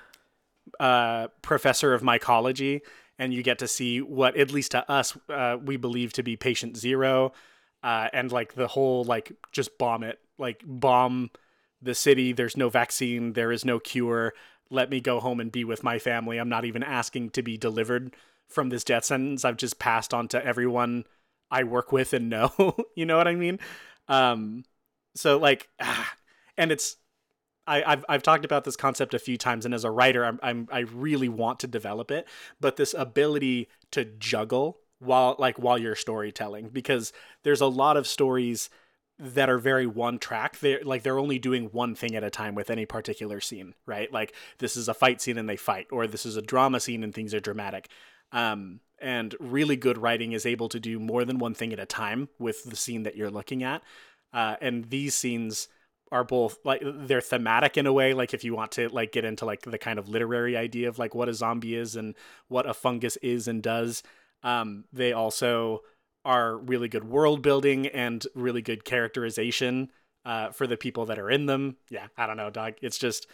[0.80, 2.82] uh, professor of mycology,
[3.18, 6.36] and you get to see what, at least to us, uh, we believe to be
[6.36, 7.32] patient zero,
[7.84, 11.32] uh, and like the whole like just bomb it, like bomb
[11.82, 12.34] the city.
[12.34, 13.34] There's no vaccine.
[13.34, 14.34] There is no cure.
[14.70, 16.38] Let me go home and be with my family.
[16.38, 18.16] I'm not even asking to be delivered
[18.48, 19.46] from this death sentence.
[19.46, 21.06] I've just passed on to everyone
[21.52, 22.76] I work with and know.
[22.96, 23.60] you know what I mean?
[24.08, 24.64] Um,
[25.16, 25.70] so like,
[26.58, 26.98] and it's
[27.68, 30.40] I, I've I've talked about this concept a few times, and as a writer, I'm,
[30.44, 32.28] I'm I really want to develop it.
[32.60, 37.12] But this ability to juggle while like while you're storytelling, because
[37.44, 38.70] there's a lot of stories
[39.18, 40.60] that are very one track.
[40.60, 44.12] They're like they're only doing one thing at a time with any particular scene, right?
[44.12, 47.04] Like this is a fight scene and they fight, or this is a drama scene
[47.04, 47.90] and things are dramatic.
[48.32, 51.86] Um, and really good writing is able to do more than one thing at a
[51.86, 53.82] time with the scene that you're looking at.
[54.34, 55.68] Uh, and these scenes
[56.12, 59.26] are both like they're thematic in a way like if you want to like get
[59.26, 62.16] into like the kind of literary idea of like what a zombie is and
[62.48, 64.04] what a fungus is and does
[64.44, 65.82] um they also
[66.26, 69.90] are really good world building and really good characterization
[70.26, 71.78] uh for the people that are in them.
[71.90, 72.74] Yeah i don't know dog.
[72.82, 73.28] It's just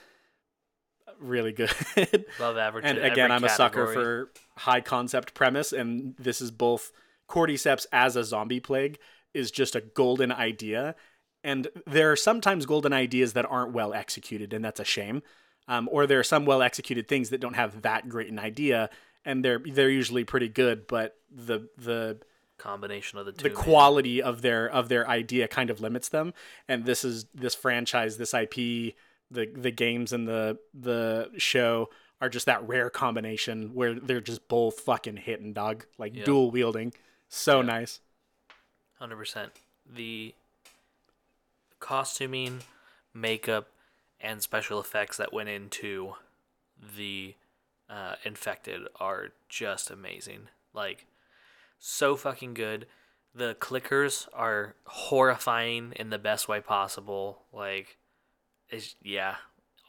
[1.20, 1.72] really good.
[2.38, 2.86] Above average.
[2.86, 6.92] and again i'm a sucker for high concept premise and this is both
[7.30, 9.00] cordyceps as a zombie plague
[9.34, 10.96] is just a golden idea.
[11.44, 15.24] And there are sometimes golden ideas that aren't well executed and that's a shame.
[15.68, 18.90] Um, or there are some well executed things that don't have that great an idea
[19.26, 22.18] and they're they're usually pretty good but the the
[22.62, 23.44] combination of the two.
[23.44, 23.64] the man.
[23.64, 26.34] quality of their of their idea kind of limits them
[26.68, 28.94] and this is this franchise this ip the
[29.56, 31.90] the games and the the show
[32.22, 36.94] are just that rare combination where they're just both fucking hitting dog like dual wielding
[37.28, 38.00] so nice
[39.02, 39.52] Hundred percent.
[39.92, 40.36] The
[41.80, 42.60] costuming,
[43.16, 43.70] makeup,
[44.20, 46.14] and special effects that went into
[46.96, 47.34] the
[47.90, 50.50] uh, infected are just amazing.
[50.72, 51.08] Like,
[51.82, 52.86] so fucking good.
[53.34, 57.44] The clickers are horrifying in the best way possible.
[57.52, 57.98] Like,
[58.70, 59.36] it's, yeah,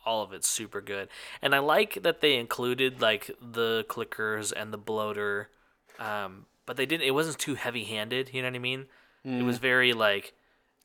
[0.04, 1.08] all of it's super good.
[1.40, 5.50] And I like that they included like the clickers and the bloater,
[5.98, 7.06] um, but they didn't.
[7.06, 8.30] It wasn't too heavy-handed.
[8.32, 8.86] You know what I mean?
[9.24, 10.32] It was very like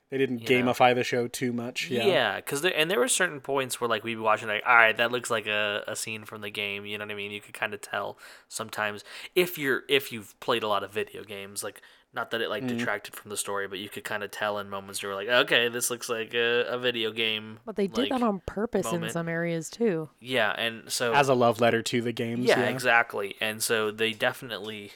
[0.10, 0.72] they didn't you know.
[0.72, 3.90] gamify the show too much yeah, yeah, because there and there were certain points where
[3.90, 6.50] like we'd be watching like, all right, that looks like a, a scene from the
[6.50, 6.86] game.
[6.86, 7.32] You know what I mean?
[7.32, 8.18] You could kind of tell
[8.48, 9.04] sometimes
[9.36, 11.82] if you're if you've played a lot of video games, like
[12.14, 12.78] not that it like Mm-hmm.
[12.78, 15.68] detracted from the story, but you could kind of tell in moments where like, okay,
[15.70, 17.60] this looks like a, a video game.
[17.66, 20.10] But they did like, that on purpose in some areas too.
[20.20, 23.36] Yeah, and so as a love letter to the games yeah, yeah, exactly.
[23.40, 24.94] And so they definitely,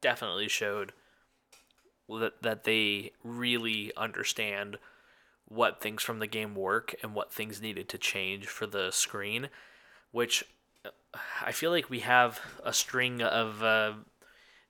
[0.00, 0.92] definitely showed
[2.08, 4.78] that that they really understand
[5.48, 9.48] what things from the game work and what things needed to change for the screen,
[10.10, 10.44] which
[10.84, 10.90] uh,
[11.44, 13.92] I feel like we have a string of uh,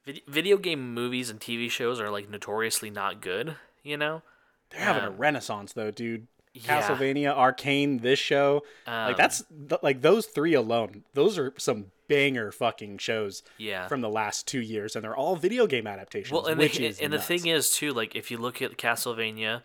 [0.04, 3.56] vid- video game movies and TV shows are like notoriously not good.
[3.82, 4.22] You know,
[4.70, 6.26] they're having a Um, renaissance though dude
[6.64, 6.82] Yeah.
[6.82, 11.86] castlevania arcane this show Um, like that's th- like those three alone those are some
[12.08, 13.88] banger fucking shows yeah.
[13.88, 16.94] from the last two years and they're all video game adaptations Well, and, which the,
[17.02, 19.62] and the thing is too, like if you look at Castlevania,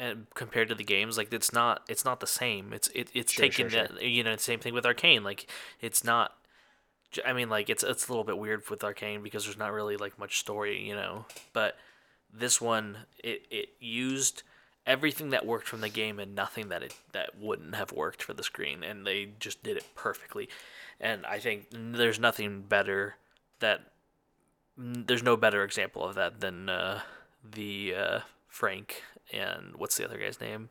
[0.00, 2.72] and compared to the games, like it's not it's not the same.
[2.72, 5.22] It's it, it's Sure, taking sure, that you know same thing with Arcane.
[5.22, 5.46] Like
[5.80, 6.32] it's not.
[7.26, 9.98] I mean, like it's it's a little bit weird with Arcane because there's not really
[9.98, 11.26] like much story, you know.
[11.52, 11.76] But
[12.32, 14.42] this one, it it used
[14.86, 18.32] everything that worked from the game and nothing that it that wouldn't have worked for
[18.34, 20.48] the screen, and they just did it perfectly.
[21.00, 23.16] And I think there's nothing better
[23.60, 23.80] that
[24.76, 27.00] there's no better example of that than uh,
[27.48, 29.02] the uh, Frank
[29.32, 30.70] and what's the other guy's name?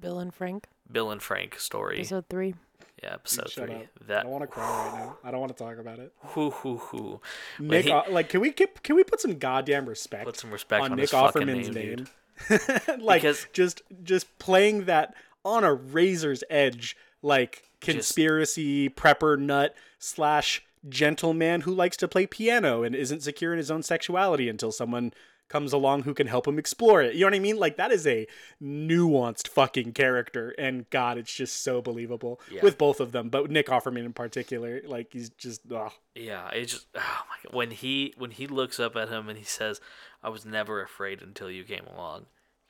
[0.00, 1.98] Bill and Frank, Bill and Frank story.
[2.00, 2.54] episode three.
[3.02, 3.74] yeah, episode Shut three.
[3.76, 3.82] up.
[4.02, 5.16] I That don't want to cry right now.
[5.22, 6.12] I don't want to talk about it.
[6.34, 7.20] whoo hoo hoo.
[7.60, 10.84] Nick, he- like, can we get, can we put some goddamn respect Put some respect
[10.84, 12.06] on, on Nick Offerman's name, name?
[12.98, 15.14] like, Because- just just playing that
[15.44, 22.26] on a razor's edge, like Just- conspiracy prepper nut slash gentleman who likes to play
[22.26, 25.12] piano and isn't secure in his own sexuality until someone
[25.48, 27.14] comes along who can help him explore it.
[27.14, 27.56] You know what I mean?
[27.56, 28.26] Like that is a
[28.60, 32.62] nuanced fucking character, and God, it's just so believable Yeah.
[32.62, 34.80] with both of them, but Nick Offerman in particular.
[34.84, 35.92] Like he's just ugh.
[36.14, 37.54] Yeah, it just oh my god.
[37.54, 39.80] When he when he looks up at him and he says,
[40.26, 42.26] "I was never afraid until you came along."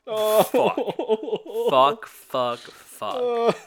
[0.06, 3.56] Oh, Fuck, fuck, fuck.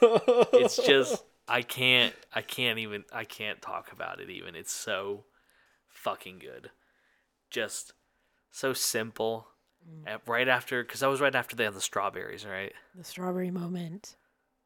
[0.54, 4.54] It's just I can't I can't even I can't talk about it even.
[4.54, 5.24] It's so
[5.88, 6.70] fucking good.
[7.50, 7.92] Just
[8.50, 9.48] so simple.
[10.06, 12.72] At, right after cuz I was right after they had the strawberries, right?
[12.94, 14.16] The strawberry moment.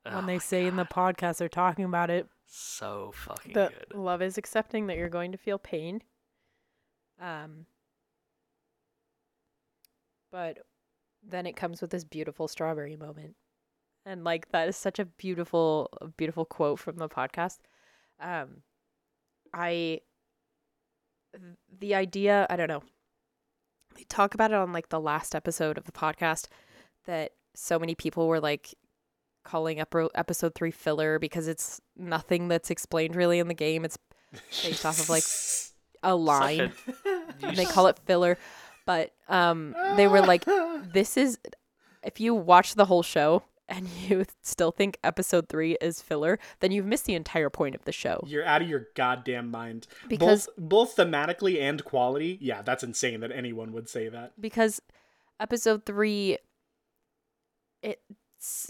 [0.06, 2.28] Oh when they my say in the podcast, they're talking about it.
[2.46, 3.98] so fucking that good.
[3.98, 6.02] love is accepting that you're going to feel pain.
[7.20, 7.66] Um,
[10.34, 10.58] but
[11.22, 13.36] then it comes with this beautiful strawberry moment,
[14.04, 17.58] and like that is such a beautiful, beautiful quote from the podcast.
[18.20, 18.62] Um,
[19.52, 20.00] I
[21.78, 22.82] the idea I don't know.
[23.96, 26.48] They talk about it on like the last episode of the podcast
[27.06, 28.74] that so many people were like
[29.44, 33.84] calling up episode three filler because it's nothing that's explained really in the game.
[33.84, 33.98] It's
[34.64, 35.22] based off of, like,
[36.02, 36.72] a line.
[37.06, 38.36] A- and they call it filler,
[38.86, 40.44] but um, they were like,
[40.92, 41.38] "This is
[42.02, 46.70] if you watch the whole show and you still think episode three is filler, then
[46.72, 49.86] you've missed the entire point of the show." You're out of your goddamn mind.
[50.08, 54.32] Because- both, both thematically and quality, yeah, that's insane that anyone would say that.
[54.40, 54.80] because
[55.40, 56.38] episode three
[57.82, 58.00] it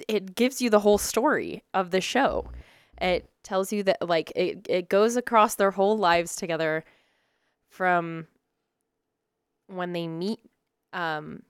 [0.09, 2.49] it gives you the whole story of the show
[3.01, 6.83] it tells you that like it, it goes across their whole lives together
[7.69, 8.27] from
[9.67, 10.41] when they meet
[10.93, 11.43] um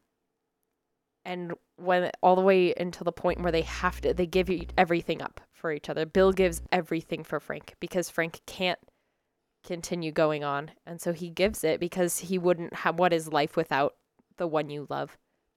[1.25, 5.23] and when all the way until the point where they have to they give everything
[5.23, 6.05] up for each other.
[6.05, 8.79] Bill gives everything for frank because frank can't
[9.65, 10.71] continue going on.
[10.87, 13.95] And so he gives it because he wouldn't have what is life without
[14.37, 15.17] the one you love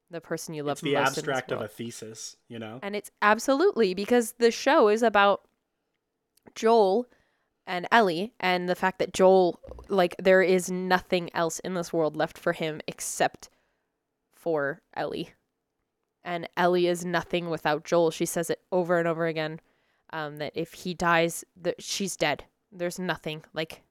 [0.09, 2.79] the person you love It's the most in this abstract of a thesis, you know?
[2.81, 5.41] And it's absolutely because the show is about
[6.55, 7.07] Joel
[7.67, 9.59] and Ellie and the fact that Joel
[9.89, 13.49] like there is nothing else in this world left for him except
[14.33, 15.33] for Ellie.
[16.23, 18.11] And Ellie is nothing without Joel.
[18.11, 19.59] She says it over and over again
[20.11, 22.45] um, that if he dies, that she's dead.
[22.71, 23.83] There's nothing like,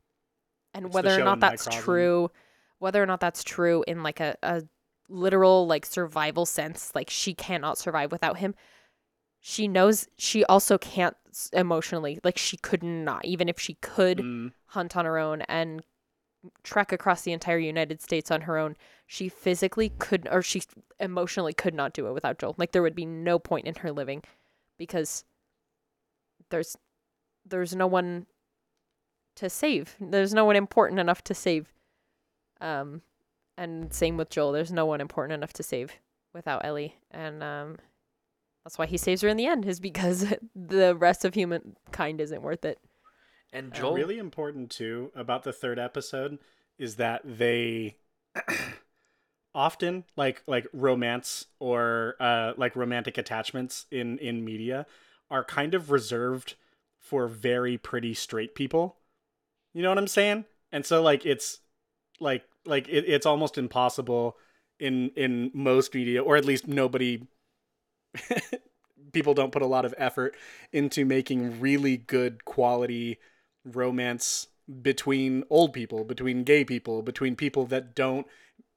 [0.75, 2.31] and It's whether or not that's true,
[2.79, 4.63] whether or not that's true in like a, a
[5.09, 8.55] literal like survival sense, like she cannot survive without him.
[9.41, 11.17] She knows she also can't
[11.53, 15.83] emotionally, like she could not, even if she could Mm, hunt on her own and
[16.63, 18.77] trek across the entire United States on her own.
[19.07, 20.63] She physically could, or she
[21.01, 22.55] emotionally could not do it without Joel.
[22.59, 24.23] Like there would be no point in her living
[24.79, 25.25] because
[26.51, 26.77] there's
[27.45, 28.27] there's no one
[29.37, 29.97] to save.
[30.01, 31.73] There's no one important enough to save.
[32.61, 33.03] Um,
[33.59, 34.53] and same with Joel.
[34.53, 35.93] There's no one important enough to save
[36.35, 37.77] without Ellie, and um,
[38.67, 39.65] that's why he saves her in the end.
[39.65, 40.25] Is because
[40.57, 42.81] the rest of humankind isn't worth it.
[43.53, 46.39] And and Joel really important too about the third episode
[46.77, 47.95] is that they
[49.55, 54.85] often like like romance or uh like romantic attachments in in media
[55.31, 56.57] are kind of reserved
[56.99, 58.97] for very pretty straight people.
[59.75, 60.45] You know what I'm saying?
[60.73, 61.61] And so like it's
[62.19, 64.37] like like it, it's almost impossible
[64.81, 67.29] in in most media or at least nobody
[69.13, 70.35] people don't put a lot of effort
[70.73, 73.19] into making really good quality
[73.65, 74.49] romance
[74.83, 78.27] between old people, between gay people, between people that don't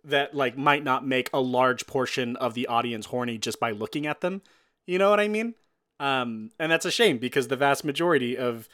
[0.03, 4.07] that like might not make a large portion of the audience horny just by looking
[4.07, 4.41] at them.
[4.85, 5.55] You know what I mean?
[5.99, 8.69] Um, and that's a shame because the vast majority of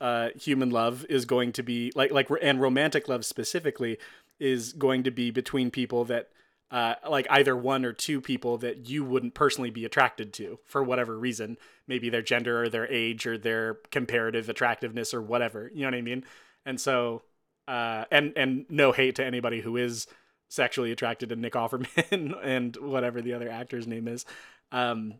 [0.00, 3.98] uh, human love is going to be like like and romantic love specifically
[4.38, 6.28] is going to be between people that
[6.70, 10.82] uh, like either one or two people that you wouldn't personally be attracted to for
[10.82, 11.56] whatever reason,
[11.86, 15.70] maybe their gender or their age or their comparative attractiveness or whatever.
[15.72, 16.24] You know what I mean?
[16.64, 17.22] And so,
[17.68, 20.08] uh, and and no hate to anybody who is
[20.48, 24.24] sexually attracted to Nick Offerman and whatever the other actor's name is,
[24.72, 25.14] um,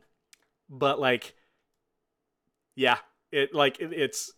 [0.69, 1.35] but like,
[2.75, 2.99] yeah,
[3.31, 4.33] it like it, it's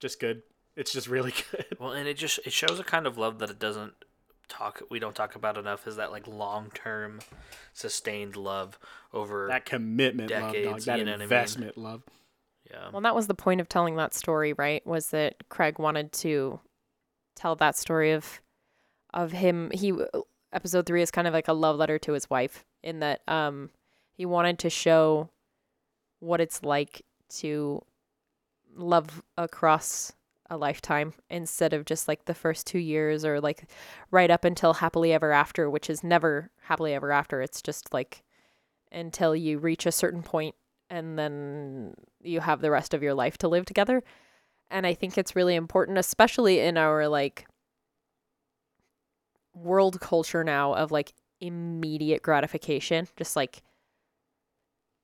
[0.00, 0.42] just good.
[0.74, 1.76] It's just really good.
[1.78, 3.92] Well, and it just it shows a kind of love that it doesn't
[4.50, 7.20] talk we don't talk about enough is that like long term
[7.72, 8.78] sustained love
[9.12, 10.80] over That commitment, love, dog.
[10.82, 11.22] That you know what I mean?
[11.22, 12.02] investment, love.
[12.70, 12.90] yeah.
[12.92, 14.86] Well, that was the point of telling that story, right?
[14.86, 16.60] Was that Craig wanted to
[17.36, 18.40] tell that story of
[19.14, 19.70] of him.
[19.72, 19.94] He
[20.52, 23.70] episode three is kind of like a love letter to his wife in that um
[24.12, 25.30] he wanted to show
[26.18, 27.80] what it's like to
[28.76, 30.12] love across
[30.50, 33.64] a lifetime instead of just like the first two years or like
[34.10, 37.40] right up until happily ever after, which is never happily ever after.
[37.40, 38.22] It's just like
[38.92, 40.56] until you reach a certain point
[40.90, 44.02] and then you have the rest of your life to live together.
[44.70, 47.46] And I think it's really important, especially in our like
[49.54, 53.62] world culture now of like immediate gratification, just like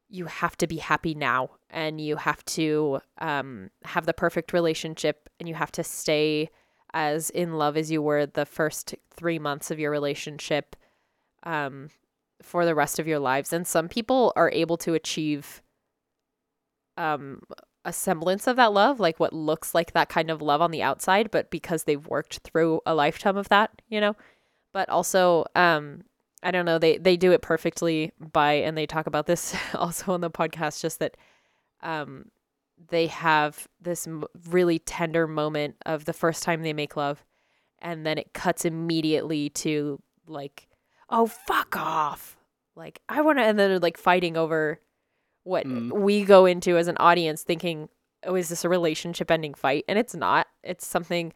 [0.09, 5.29] you have to be happy now and you have to um, have the perfect relationship
[5.41, 6.51] and you have to stay
[6.93, 10.77] as in love as you were the first three months of your relationship
[11.43, 11.91] um,
[12.41, 13.53] for the rest of your lives.
[13.53, 15.63] And some people are able to achieve
[16.97, 17.43] um,
[17.85, 20.83] a semblance of that love, like what looks like that kind of love on the
[20.83, 24.17] outside, but because they've worked through a lifetime of that, you know.
[24.73, 26.03] But also, um,
[26.47, 30.13] I don't know, they they do it perfectly by, and they talk about this also
[30.13, 31.17] on the podcast, just that
[31.83, 32.27] um,
[32.89, 34.07] they have this
[34.49, 37.25] really tender moment of the first time they make love,
[37.81, 40.69] and then it cuts immediately to like,
[41.11, 42.37] oh fuck off,
[42.77, 44.81] like I want to, and then they're like fighting over
[45.43, 45.93] what Mm.
[45.93, 47.89] we go into as an audience thinking,
[48.25, 49.85] oh, is this a relationship ending fight?
[49.89, 50.47] And it's not.
[50.65, 51.33] It's something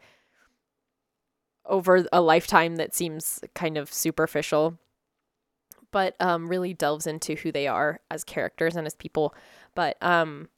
[1.65, 4.77] over a lifetime that seems kind of superficial,
[5.91, 9.35] but um, really delves into who they are as characters and as people.
[9.75, 10.49] But um,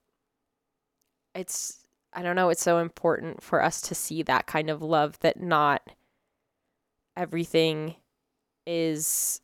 [1.36, 5.20] it's, I don't know, it's so important for us to see that kind of love
[5.20, 5.82] that not
[7.16, 7.96] everything
[8.66, 9.42] is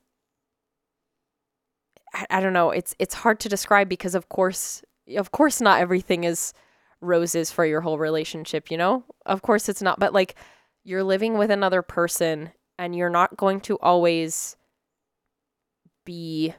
[2.13, 4.81] I, I don't know it's it's hard to describe because of course
[5.15, 6.53] of course not everything is
[7.01, 10.35] roses for your whole relationship you know of course it's not but like
[10.83, 14.55] you're living with another person and you're not going to always
[16.09, 16.53] be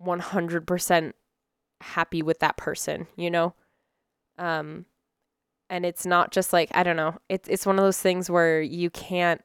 [0.00, 1.12] 100%
[1.80, 3.54] happy with that person you know?
[4.38, 4.86] Um
[5.70, 8.60] and it's not just like i don't know it's it's one of those things where
[8.60, 9.40] you can't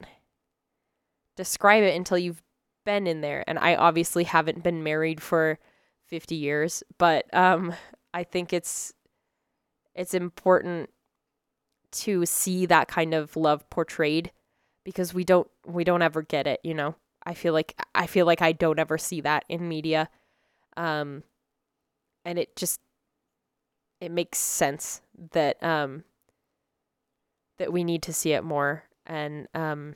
[1.36, 2.43] describe it until you've
[2.86, 5.58] been in there and i obviously haven't been married for
[6.08, 7.74] 50 years but um
[8.14, 8.93] i think it's
[9.95, 10.89] it's important
[11.91, 14.32] to see that kind of love portrayed
[14.84, 16.95] because we don't we don't ever get it you know
[17.30, 20.09] i feel like i feel like i don't ever see that in media.
[20.75, 21.23] Um
[22.25, 22.80] and it just
[24.01, 25.01] it makes sense
[25.32, 26.03] that um
[27.57, 29.95] that we need to see it more and um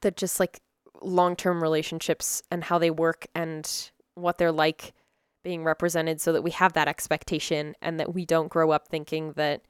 [0.00, 0.60] that just like
[1.02, 4.92] long-term relationships and how they work and what they're like
[5.42, 9.32] being represented so that we have that expectation and that we don't grow up thinking
[9.32, 9.62] that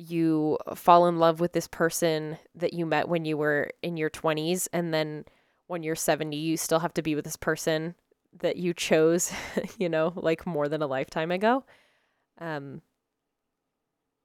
[0.00, 4.08] you fall in love with this person that you met when you were in your
[4.08, 5.24] 20s and then
[5.66, 7.94] when you're 70 you still have to be with this person
[8.38, 9.30] that you chose
[9.78, 11.64] you know like more than a lifetime ago
[12.38, 12.80] um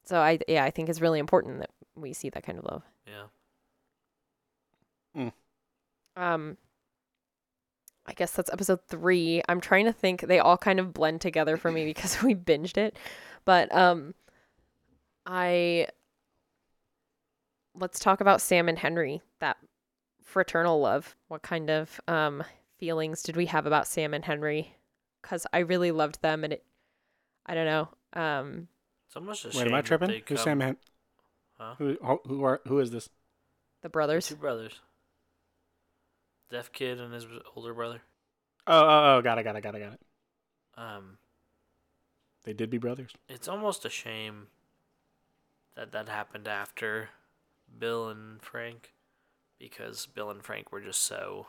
[0.06, 2.84] so i yeah i think it's really important that we see that kind of love
[5.16, 5.30] Yeah.
[6.16, 6.58] um
[8.08, 9.42] I guess that's episode three.
[9.50, 12.78] I'm trying to think they all kind of blend together for me because we binged
[12.78, 12.96] it.
[13.46, 14.14] But um
[15.26, 15.88] I
[17.74, 19.58] let's talk about Sam and Henry, that
[20.24, 21.16] fraternal love.
[21.28, 22.44] What kind of um
[22.78, 24.76] feelings did we have about Sam and Henry?
[25.22, 26.64] Cuz I really loved them and it
[27.46, 27.90] I don't know.
[28.14, 28.68] Um
[29.08, 30.10] It's almost a Wait, am I tripping?
[30.10, 30.60] they Who's come- Sam?
[30.60, 30.78] Hen-
[31.58, 31.76] Huh?
[31.78, 33.10] who, who who are who is this?
[33.82, 34.28] the brothers.
[34.28, 34.80] Two brothers.
[36.50, 38.02] Deaf kid and his older brother.
[38.68, 40.02] Oh oh oh, got it, got it, got it, got it.
[40.78, 41.18] Um,
[42.44, 43.12] They did be brothers.
[43.30, 44.48] it's almost a shame
[45.76, 47.10] that that happened after
[47.78, 48.94] Bill and Frank,
[49.60, 51.48] because Bill and Frank were just so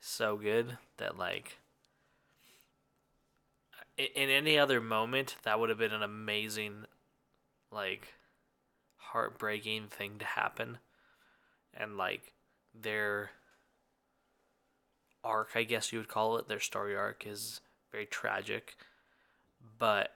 [0.00, 1.58] so good that like
[3.96, 6.84] in any other moment that would have been an amazing
[7.70, 8.14] like
[8.96, 10.78] heartbreaking thing to happen.
[11.72, 12.32] And like
[12.74, 13.30] their
[15.22, 17.60] arc i guess you would call it their story arc is
[17.90, 18.76] very tragic.
[19.78, 20.14] But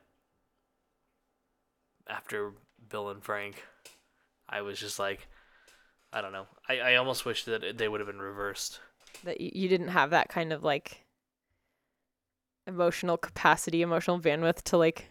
[2.08, 2.52] after
[2.88, 3.64] bill and frank
[4.48, 5.28] i was just like
[6.12, 8.80] i don't know i, I almost wish that it- they would have been reversed
[9.24, 11.04] that you didn't have that kind of like
[12.66, 15.10] emotional capacity, emotional bandwidth to like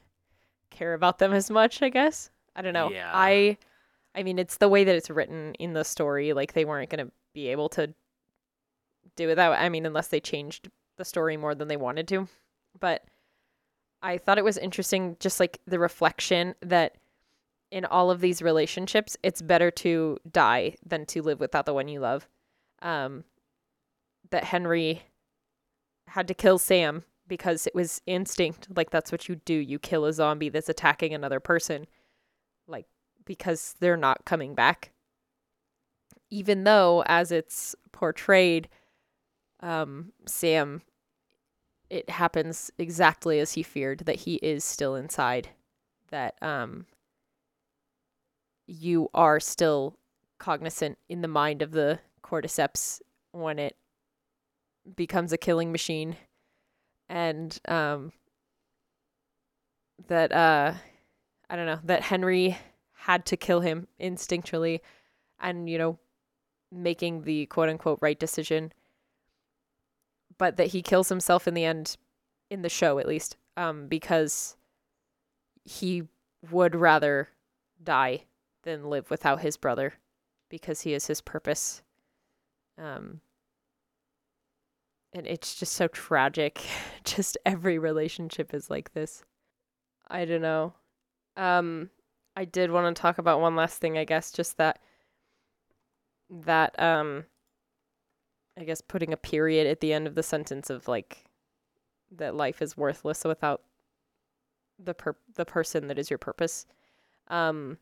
[0.69, 2.29] care about them as much, I guess.
[2.55, 2.91] I don't know.
[2.91, 3.11] Yeah.
[3.13, 3.57] I
[4.15, 6.33] I mean, it's the way that it's written in the story.
[6.33, 7.93] Like they weren't going to be able to
[9.15, 9.57] do it that way.
[9.57, 12.27] I mean, unless they changed the story more than they wanted to.
[12.79, 13.03] But
[14.01, 16.97] I thought it was interesting, just like the reflection that
[17.71, 21.87] in all of these relationships, it's better to die than to live without the one
[21.87, 22.27] you love.
[22.81, 23.23] Um,
[24.29, 25.03] that Henry
[26.07, 28.67] had to kill Sam because it was instinct.
[28.75, 29.53] Like that's what you do.
[29.53, 31.87] You kill a zombie that's attacking another person.
[32.67, 32.85] Like
[33.25, 34.91] because they're not coming back.
[36.29, 38.69] Even though as it's portrayed,
[39.61, 40.81] um, Sam
[41.89, 45.49] it happens exactly as he feared that he is still inside.
[46.09, 46.85] That um
[48.67, 49.97] you are still
[50.39, 53.75] cognizant in the mind of the cordyceps when it
[54.95, 56.15] becomes a killing machine
[57.09, 58.11] and um
[60.07, 60.73] that uh
[61.49, 62.57] I don't know that Henry
[62.93, 64.81] had to kill him instinctually
[65.39, 65.97] and you know
[66.71, 68.73] making the quote unquote right decision
[70.37, 71.97] but that he kills himself in the end
[72.49, 74.55] in the show at least um because
[75.65, 76.03] he
[76.51, 77.29] would rather
[77.83, 78.23] die
[78.63, 79.93] than live without his brother
[80.49, 81.81] because he is his purpose.
[82.77, 83.21] Um
[85.13, 86.61] and it's just so tragic.
[87.03, 89.23] Just every relationship is like this.
[90.09, 90.73] I don't know.
[91.35, 91.89] Um
[92.37, 94.79] i did want to talk about one last thing i guess just that
[96.29, 97.25] that um
[98.57, 101.25] i guess putting a period at the end of the sentence of like
[102.11, 103.61] that life is worthless without
[104.79, 106.65] the per- the person that is your purpose
[107.29, 107.77] um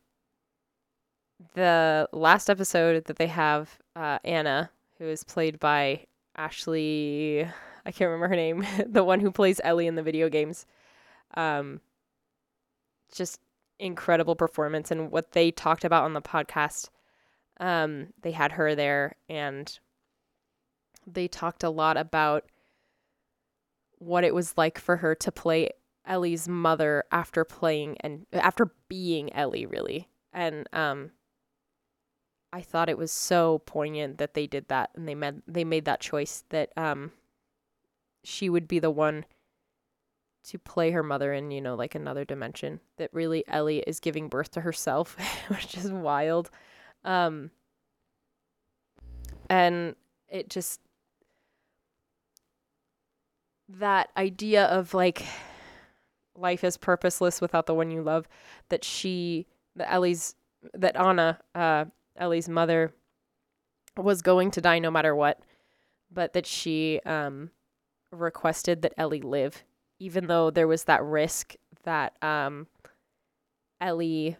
[1.54, 6.06] the last episode that they have uh anna who is played by
[6.36, 7.46] Ashley,
[7.84, 10.66] I can't remember her name, the one who plays Ellie in the video games.
[11.34, 11.80] Um,
[13.12, 13.40] just
[13.78, 16.90] incredible performance and what they talked about on the podcast.
[17.58, 19.78] Um, they had her there and
[21.06, 22.44] they talked a lot about
[23.98, 25.70] what it was like for her to play
[26.06, 30.08] Ellie's mother after playing and after being Ellie really.
[30.32, 31.10] And um
[32.52, 35.84] I thought it was so poignant that they did that and they made they made
[35.86, 37.12] that choice that um
[38.22, 39.24] she would be the one
[40.48, 42.78] to play her mother in, you know, like another dimension.
[42.98, 45.16] That really Ellie is giving birth to herself,
[45.48, 46.50] which is wild.
[47.04, 47.50] Um
[49.48, 49.96] and
[50.28, 50.80] it just
[53.68, 55.24] that idea of like
[56.36, 58.28] life is purposeless without the one you love
[58.68, 60.34] that she that Ellie's
[60.74, 61.86] that Anna uh
[62.18, 62.92] Ellie's mother
[63.96, 65.40] was going to die no matter what,
[66.10, 67.50] but that she um,
[68.10, 69.64] requested that Ellie live,
[69.98, 71.54] even though there was that risk
[71.84, 72.66] that um,
[73.80, 74.36] Ellie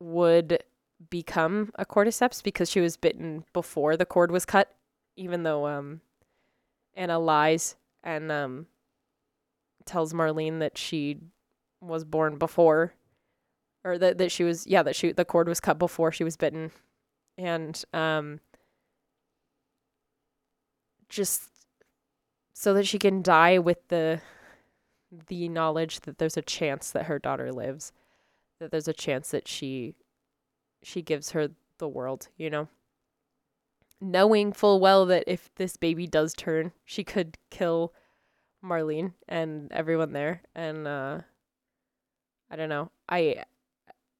[0.00, 0.62] would
[1.08, 4.74] become a cordyceps because she was bitten before the cord was cut,
[5.16, 6.00] even though um,
[6.94, 8.66] Anna lies and um,
[9.84, 11.18] tells Marlene that she
[11.80, 12.94] was born before
[13.84, 16.36] or that that she was yeah that she the cord was cut before she was
[16.36, 16.70] bitten.
[17.38, 18.40] And um
[21.08, 21.42] just
[22.52, 24.20] so that she can die with the
[25.28, 27.92] the knowledge that there's a chance that her daughter lives
[28.60, 29.94] that there's a chance that she
[30.82, 32.68] she gives her the world you know
[34.00, 37.92] knowing full well that if this baby does turn she could kill
[38.64, 40.42] Marlene and everyone there.
[40.54, 41.20] And uh
[42.50, 42.90] I don't know.
[43.08, 43.44] I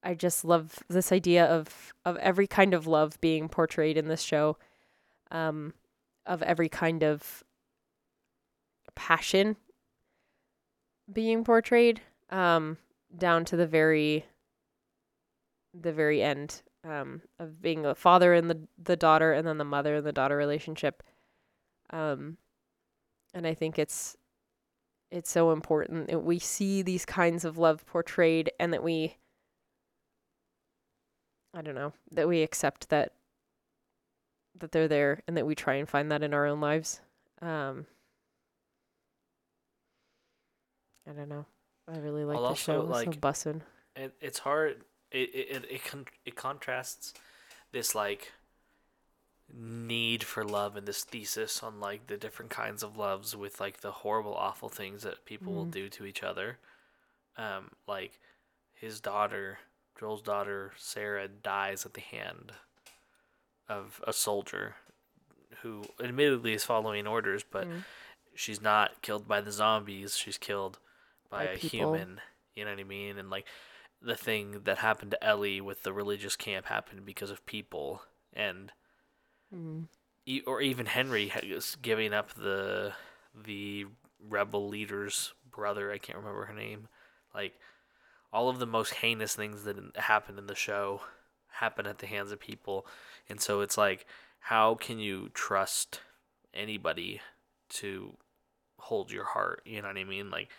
[0.03, 4.21] I just love this idea of of every kind of love being portrayed in this
[4.21, 4.57] show,
[5.29, 5.73] um,
[6.25, 7.43] of every kind of
[8.95, 9.57] passion
[11.11, 12.77] being portrayed, um,
[13.15, 14.25] down to the very
[15.73, 19.65] the very end um, of being a father and the the daughter, and then the
[19.65, 21.03] mother and the daughter relationship.
[21.91, 22.37] Um,
[23.33, 24.17] and I think it's
[25.11, 29.17] it's so important that we see these kinds of love portrayed, and that we
[31.53, 33.13] I don't know, that we accept that
[34.59, 37.01] that they're there and that we try and find that in our own lives.
[37.41, 37.85] Um
[41.07, 41.45] I don't know.
[41.87, 42.81] I really like I'll the show.
[42.81, 43.61] It's so like, bussin'.
[43.95, 47.13] it, it's hard it it it it, con- it contrasts
[47.71, 48.31] this like
[49.53, 53.81] need for love and this thesis on like the different kinds of loves with like
[53.81, 55.71] the horrible awful things that people will Mhm.
[55.71, 56.57] do to each other
[57.37, 58.17] um like
[58.73, 59.59] his daughter
[59.99, 62.53] joel's daughter sarah dies at the hand
[63.67, 64.75] of a soldier
[65.61, 67.83] who admittedly is following orders but Mm.
[68.33, 70.79] she's not killed by the zombies she's killed
[71.29, 71.93] by, By a people.
[71.93, 72.21] human
[72.55, 73.45] you know what i mean and like
[74.01, 78.01] the thing that happened to Ellie with the religious camp happened because of people
[78.33, 78.71] and
[79.53, 79.87] Mm.
[80.25, 82.93] e- or even Henry is giving up the
[83.35, 83.85] the
[84.19, 85.91] rebel leader's brother.
[85.91, 86.87] I can't remember her name.
[87.33, 87.59] Like
[88.31, 91.01] all of the most heinous things that happened in the show
[91.49, 92.87] happen at the hands of people,
[93.27, 94.05] and so it's like,
[94.39, 95.99] how can you trust
[96.53, 97.21] anybody
[97.69, 98.15] to
[98.79, 99.61] hold your heart?
[99.65, 100.31] You know what I mean?
[100.31, 100.49] Like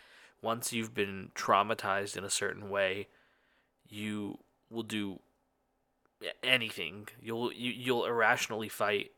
[0.42, 3.08] once you've been traumatized in a certain way,
[3.92, 4.38] you
[4.70, 5.20] will do
[6.42, 7.08] anything.
[7.20, 9.10] You'll you, you'll irrationally fight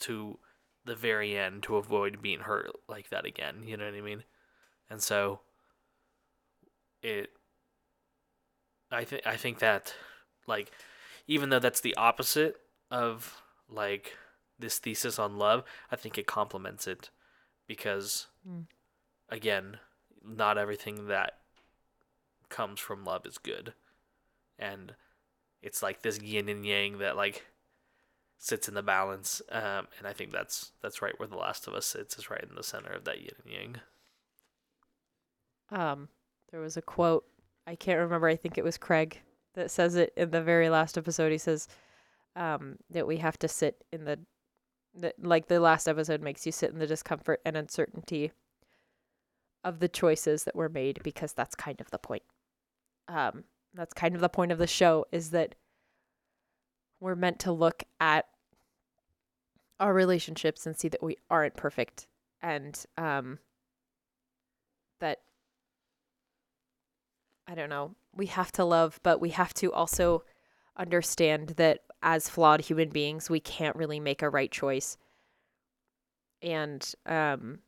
[0.00, 0.38] to
[0.84, 3.62] the very end to avoid being hurt like that again.
[3.64, 4.24] You know what I mean?
[4.90, 5.40] And so
[7.02, 7.30] it
[8.90, 9.94] I think I think that
[10.46, 10.72] like
[11.26, 12.56] even though that's the opposite
[12.90, 14.16] of like
[14.58, 17.10] this thesis on love, I think it complements it
[17.66, 18.66] because Mm.
[19.30, 19.78] again,
[20.22, 21.38] not everything that
[22.50, 23.72] comes from love is good.
[24.58, 24.94] And
[25.62, 27.44] it's like this yin and yang that like
[28.38, 31.72] sits in the balance um, and i think that's that's right where the last of
[31.72, 33.76] us sits is right in the center of that yin and yang
[35.70, 36.08] Um,
[36.50, 37.24] there was a quote.
[37.66, 38.28] I can't remember.
[38.28, 39.20] I think it was Craig
[39.54, 41.32] that says it in the very last episode.
[41.32, 41.66] He says
[42.36, 44.18] um, that we have to sit in the,
[44.94, 48.32] that like the last episode makes you sit in the discomfort and uncertainty
[49.64, 52.22] of the choices that were made because that's kind of the point.
[53.08, 53.44] Um,
[53.74, 55.54] that's kind of the point of the show is that
[57.00, 58.26] we're meant to look at
[59.80, 62.06] our relationships and see that we aren't perfect
[62.40, 63.38] and um
[65.00, 65.18] that
[67.46, 70.24] I don't know, we have to love, but we have to also
[70.78, 74.96] understand that as flawed human beings, we can't really make a right choice.
[76.40, 77.58] And um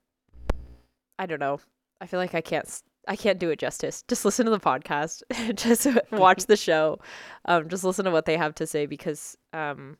[1.18, 1.60] I don't know.
[2.00, 4.02] I feel like I can't I can't do it justice.
[4.08, 5.22] Just listen to the podcast.
[5.54, 6.98] just watch the show.
[7.44, 9.96] Um just listen to what they have to say because um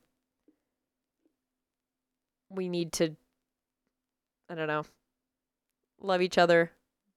[2.51, 3.17] we need to
[4.49, 4.85] I don't know,
[6.01, 6.71] love each other,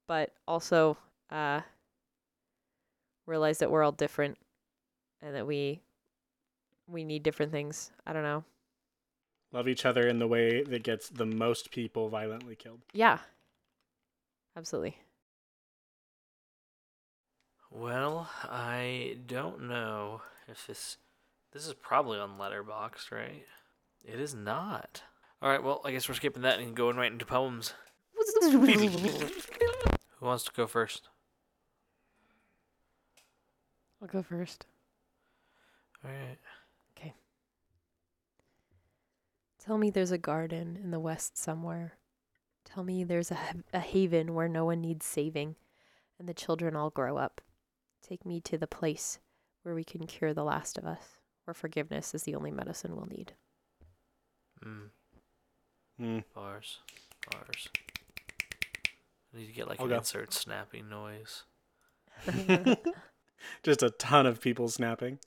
[0.07, 0.97] but also
[1.31, 1.61] uh
[3.25, 4.37] realize that we're all different
[5.21, 5.81] and that we
[6.87, 7.91] we need different things.
[8.05, 8.43] I don't know.
[9.51, 12.81] Love each other in the way that gets the most people violently killed.
[12.93, 13.19] Yeah.
[14.55, 14.97] Absolutely.
[17.71, 20.97] Well i don't know if this
[21.51, 23.45] this is probably on Letterboxd right
[24.03, 25.03] it is not
[25.41, 27.73] all right well i guess we're skipping that and going right into poems
[28.41, 31.09] who wants to go first
[34.01, 34.65] I'll go first.
[36.03, 36.37] all right
[36.97, 37.13] Okay.
[39.63, 41.93] Tell me there's a garden in the west somewhere.
[42.65, 45.55] Tell me there's a, ha- a haven where no one needs saving
[46.17, 47.41] and the children all grow up.
[48.01, 49.19] Take me to the place
[49.63, 53.05] where we can cure the last of us, where forgiveness is the only medicine we'll
[53.05, 53.33] need.
[54.65, 54.89] mm,
[55.97, 56.19] Hmm.
[56.33, 56.79] bars
[57.29, 57.67] bars
[59.33, 59.97] I need to get like I'll an go.
[59.97, 61.43] insert snapping noise
[63.63, 65.19] Just a ton of people snapping.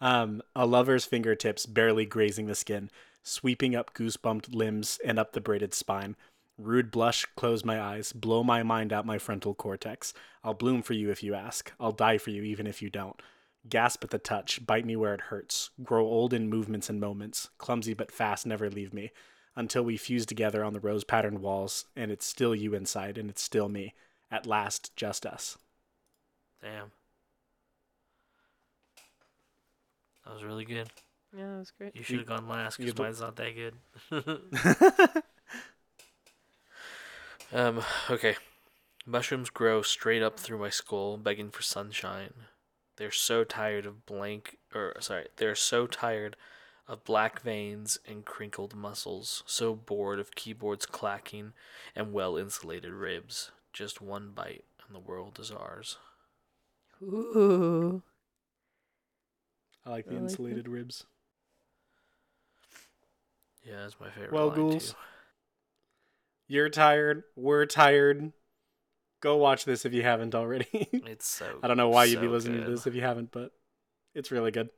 [0.00, 2.90] Um, a lover's fingertips barely grazing the skin,
[3.22, 6.16] sweeping up goosebumped limbs and up the braided spine.
[6.58, 10.12] Rude blush, close my eyes, blow my mind out my frontal cortex.
[10.42, 11.72] I'll bloom for you if you ask.
[11.78, 13.20] I'll die for you even if you don't.
[13.68, 15.70] Gasp at the touch, bite me where it hurts.
[15.84, 17.48] Grow old in movements and moments.
[17.58, 19.12] Clumsy but fast, never leave me.
[19.54, 23.30] Until we fuse together on the rose patterned walls, and it's still you inside, and
[23.30, 23.94] it's still me.
[24.30, 25.58] At last, just us.
[26.60, 26.90] damn
[30.24, 30.88] that was really good
[31.36, 31.96] Yeah, that was great.
[31.96, 35.22] you should have gone last you because mine's not that good
[37.52, 38.36] Um, okay.
[39.06, 42.34] Mushrooms grow straight up through my skull, begging for sunshine.
[42.96, 46.36] They're so tired of blank, or sorry, they're so tired
[46.86, 51.52] of black veins and crinkled muscles, so bored of keyboards clacking
[51.94, 53.50] and well insulated ribs.
[53.72, 55.96] Just one bite, and the world is ours.
[57.02, 58.02] Ooh.
[59.86, 60.30] I like the I like that.
[60.30, 61.04] insulated ribs.
[63.64, 64.32] Yeah, that's my favorite.
[64.32, 64.90] Well, line, ghouls.
[64.90, 64.96] too.
[66.48, 67.24] You're tired.
[67.36, 68.32] We're tired.
[69.20, 70.66] Go watch this if you haven't already.
[71.06, 71.58] It's so.
[71.62, 73.52] I don't know why you'd be so listening to this if you haven't, but
[74.14, 74.70] it's really good.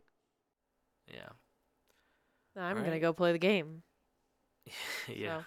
[1.13, 1.29] Yeah.
[2.57, 3.03] I'm going to Alright.
[3.03, 3.83] go play the game.
[5.09, 5.43] yeah.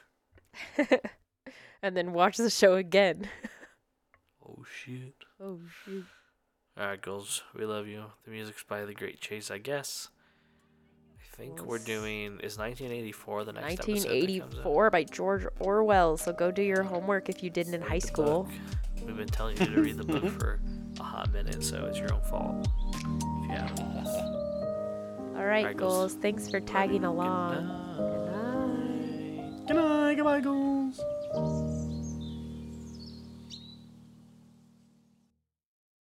[0.78, 0.86] So.
[1.82, 3.28] and then watch the show again.
[4.46, 5.16] Oh shit.
[5.42, 6.06] Oh, shoot.
[6.78, 8.06] All right, girls, we love you.
[8.26, 10.10] The music's by The Great Chase, I guess
[11.34, 16.18] think we're doing is 1984 the next 1984 by George Orwell.
[16.18, 18.44] So go do your homework if you didn't in high school.
[18.44, 19.06] Book.
[19.06, 20.60] We've been telling you to read the book for
[21.00, 22.68] a hot minute, so it's your own fault.
[23.50, 23.70] Yeah.
[25.36, 26.14] All right, right goals.
[26.14, 26.14] goals.
[26.22, 27.66] Thanks for tagging along.
[27.98, 29.68] Good night.
[29.68, 30.16] Good night.
[30.16, 31.02] Goodbye, goals.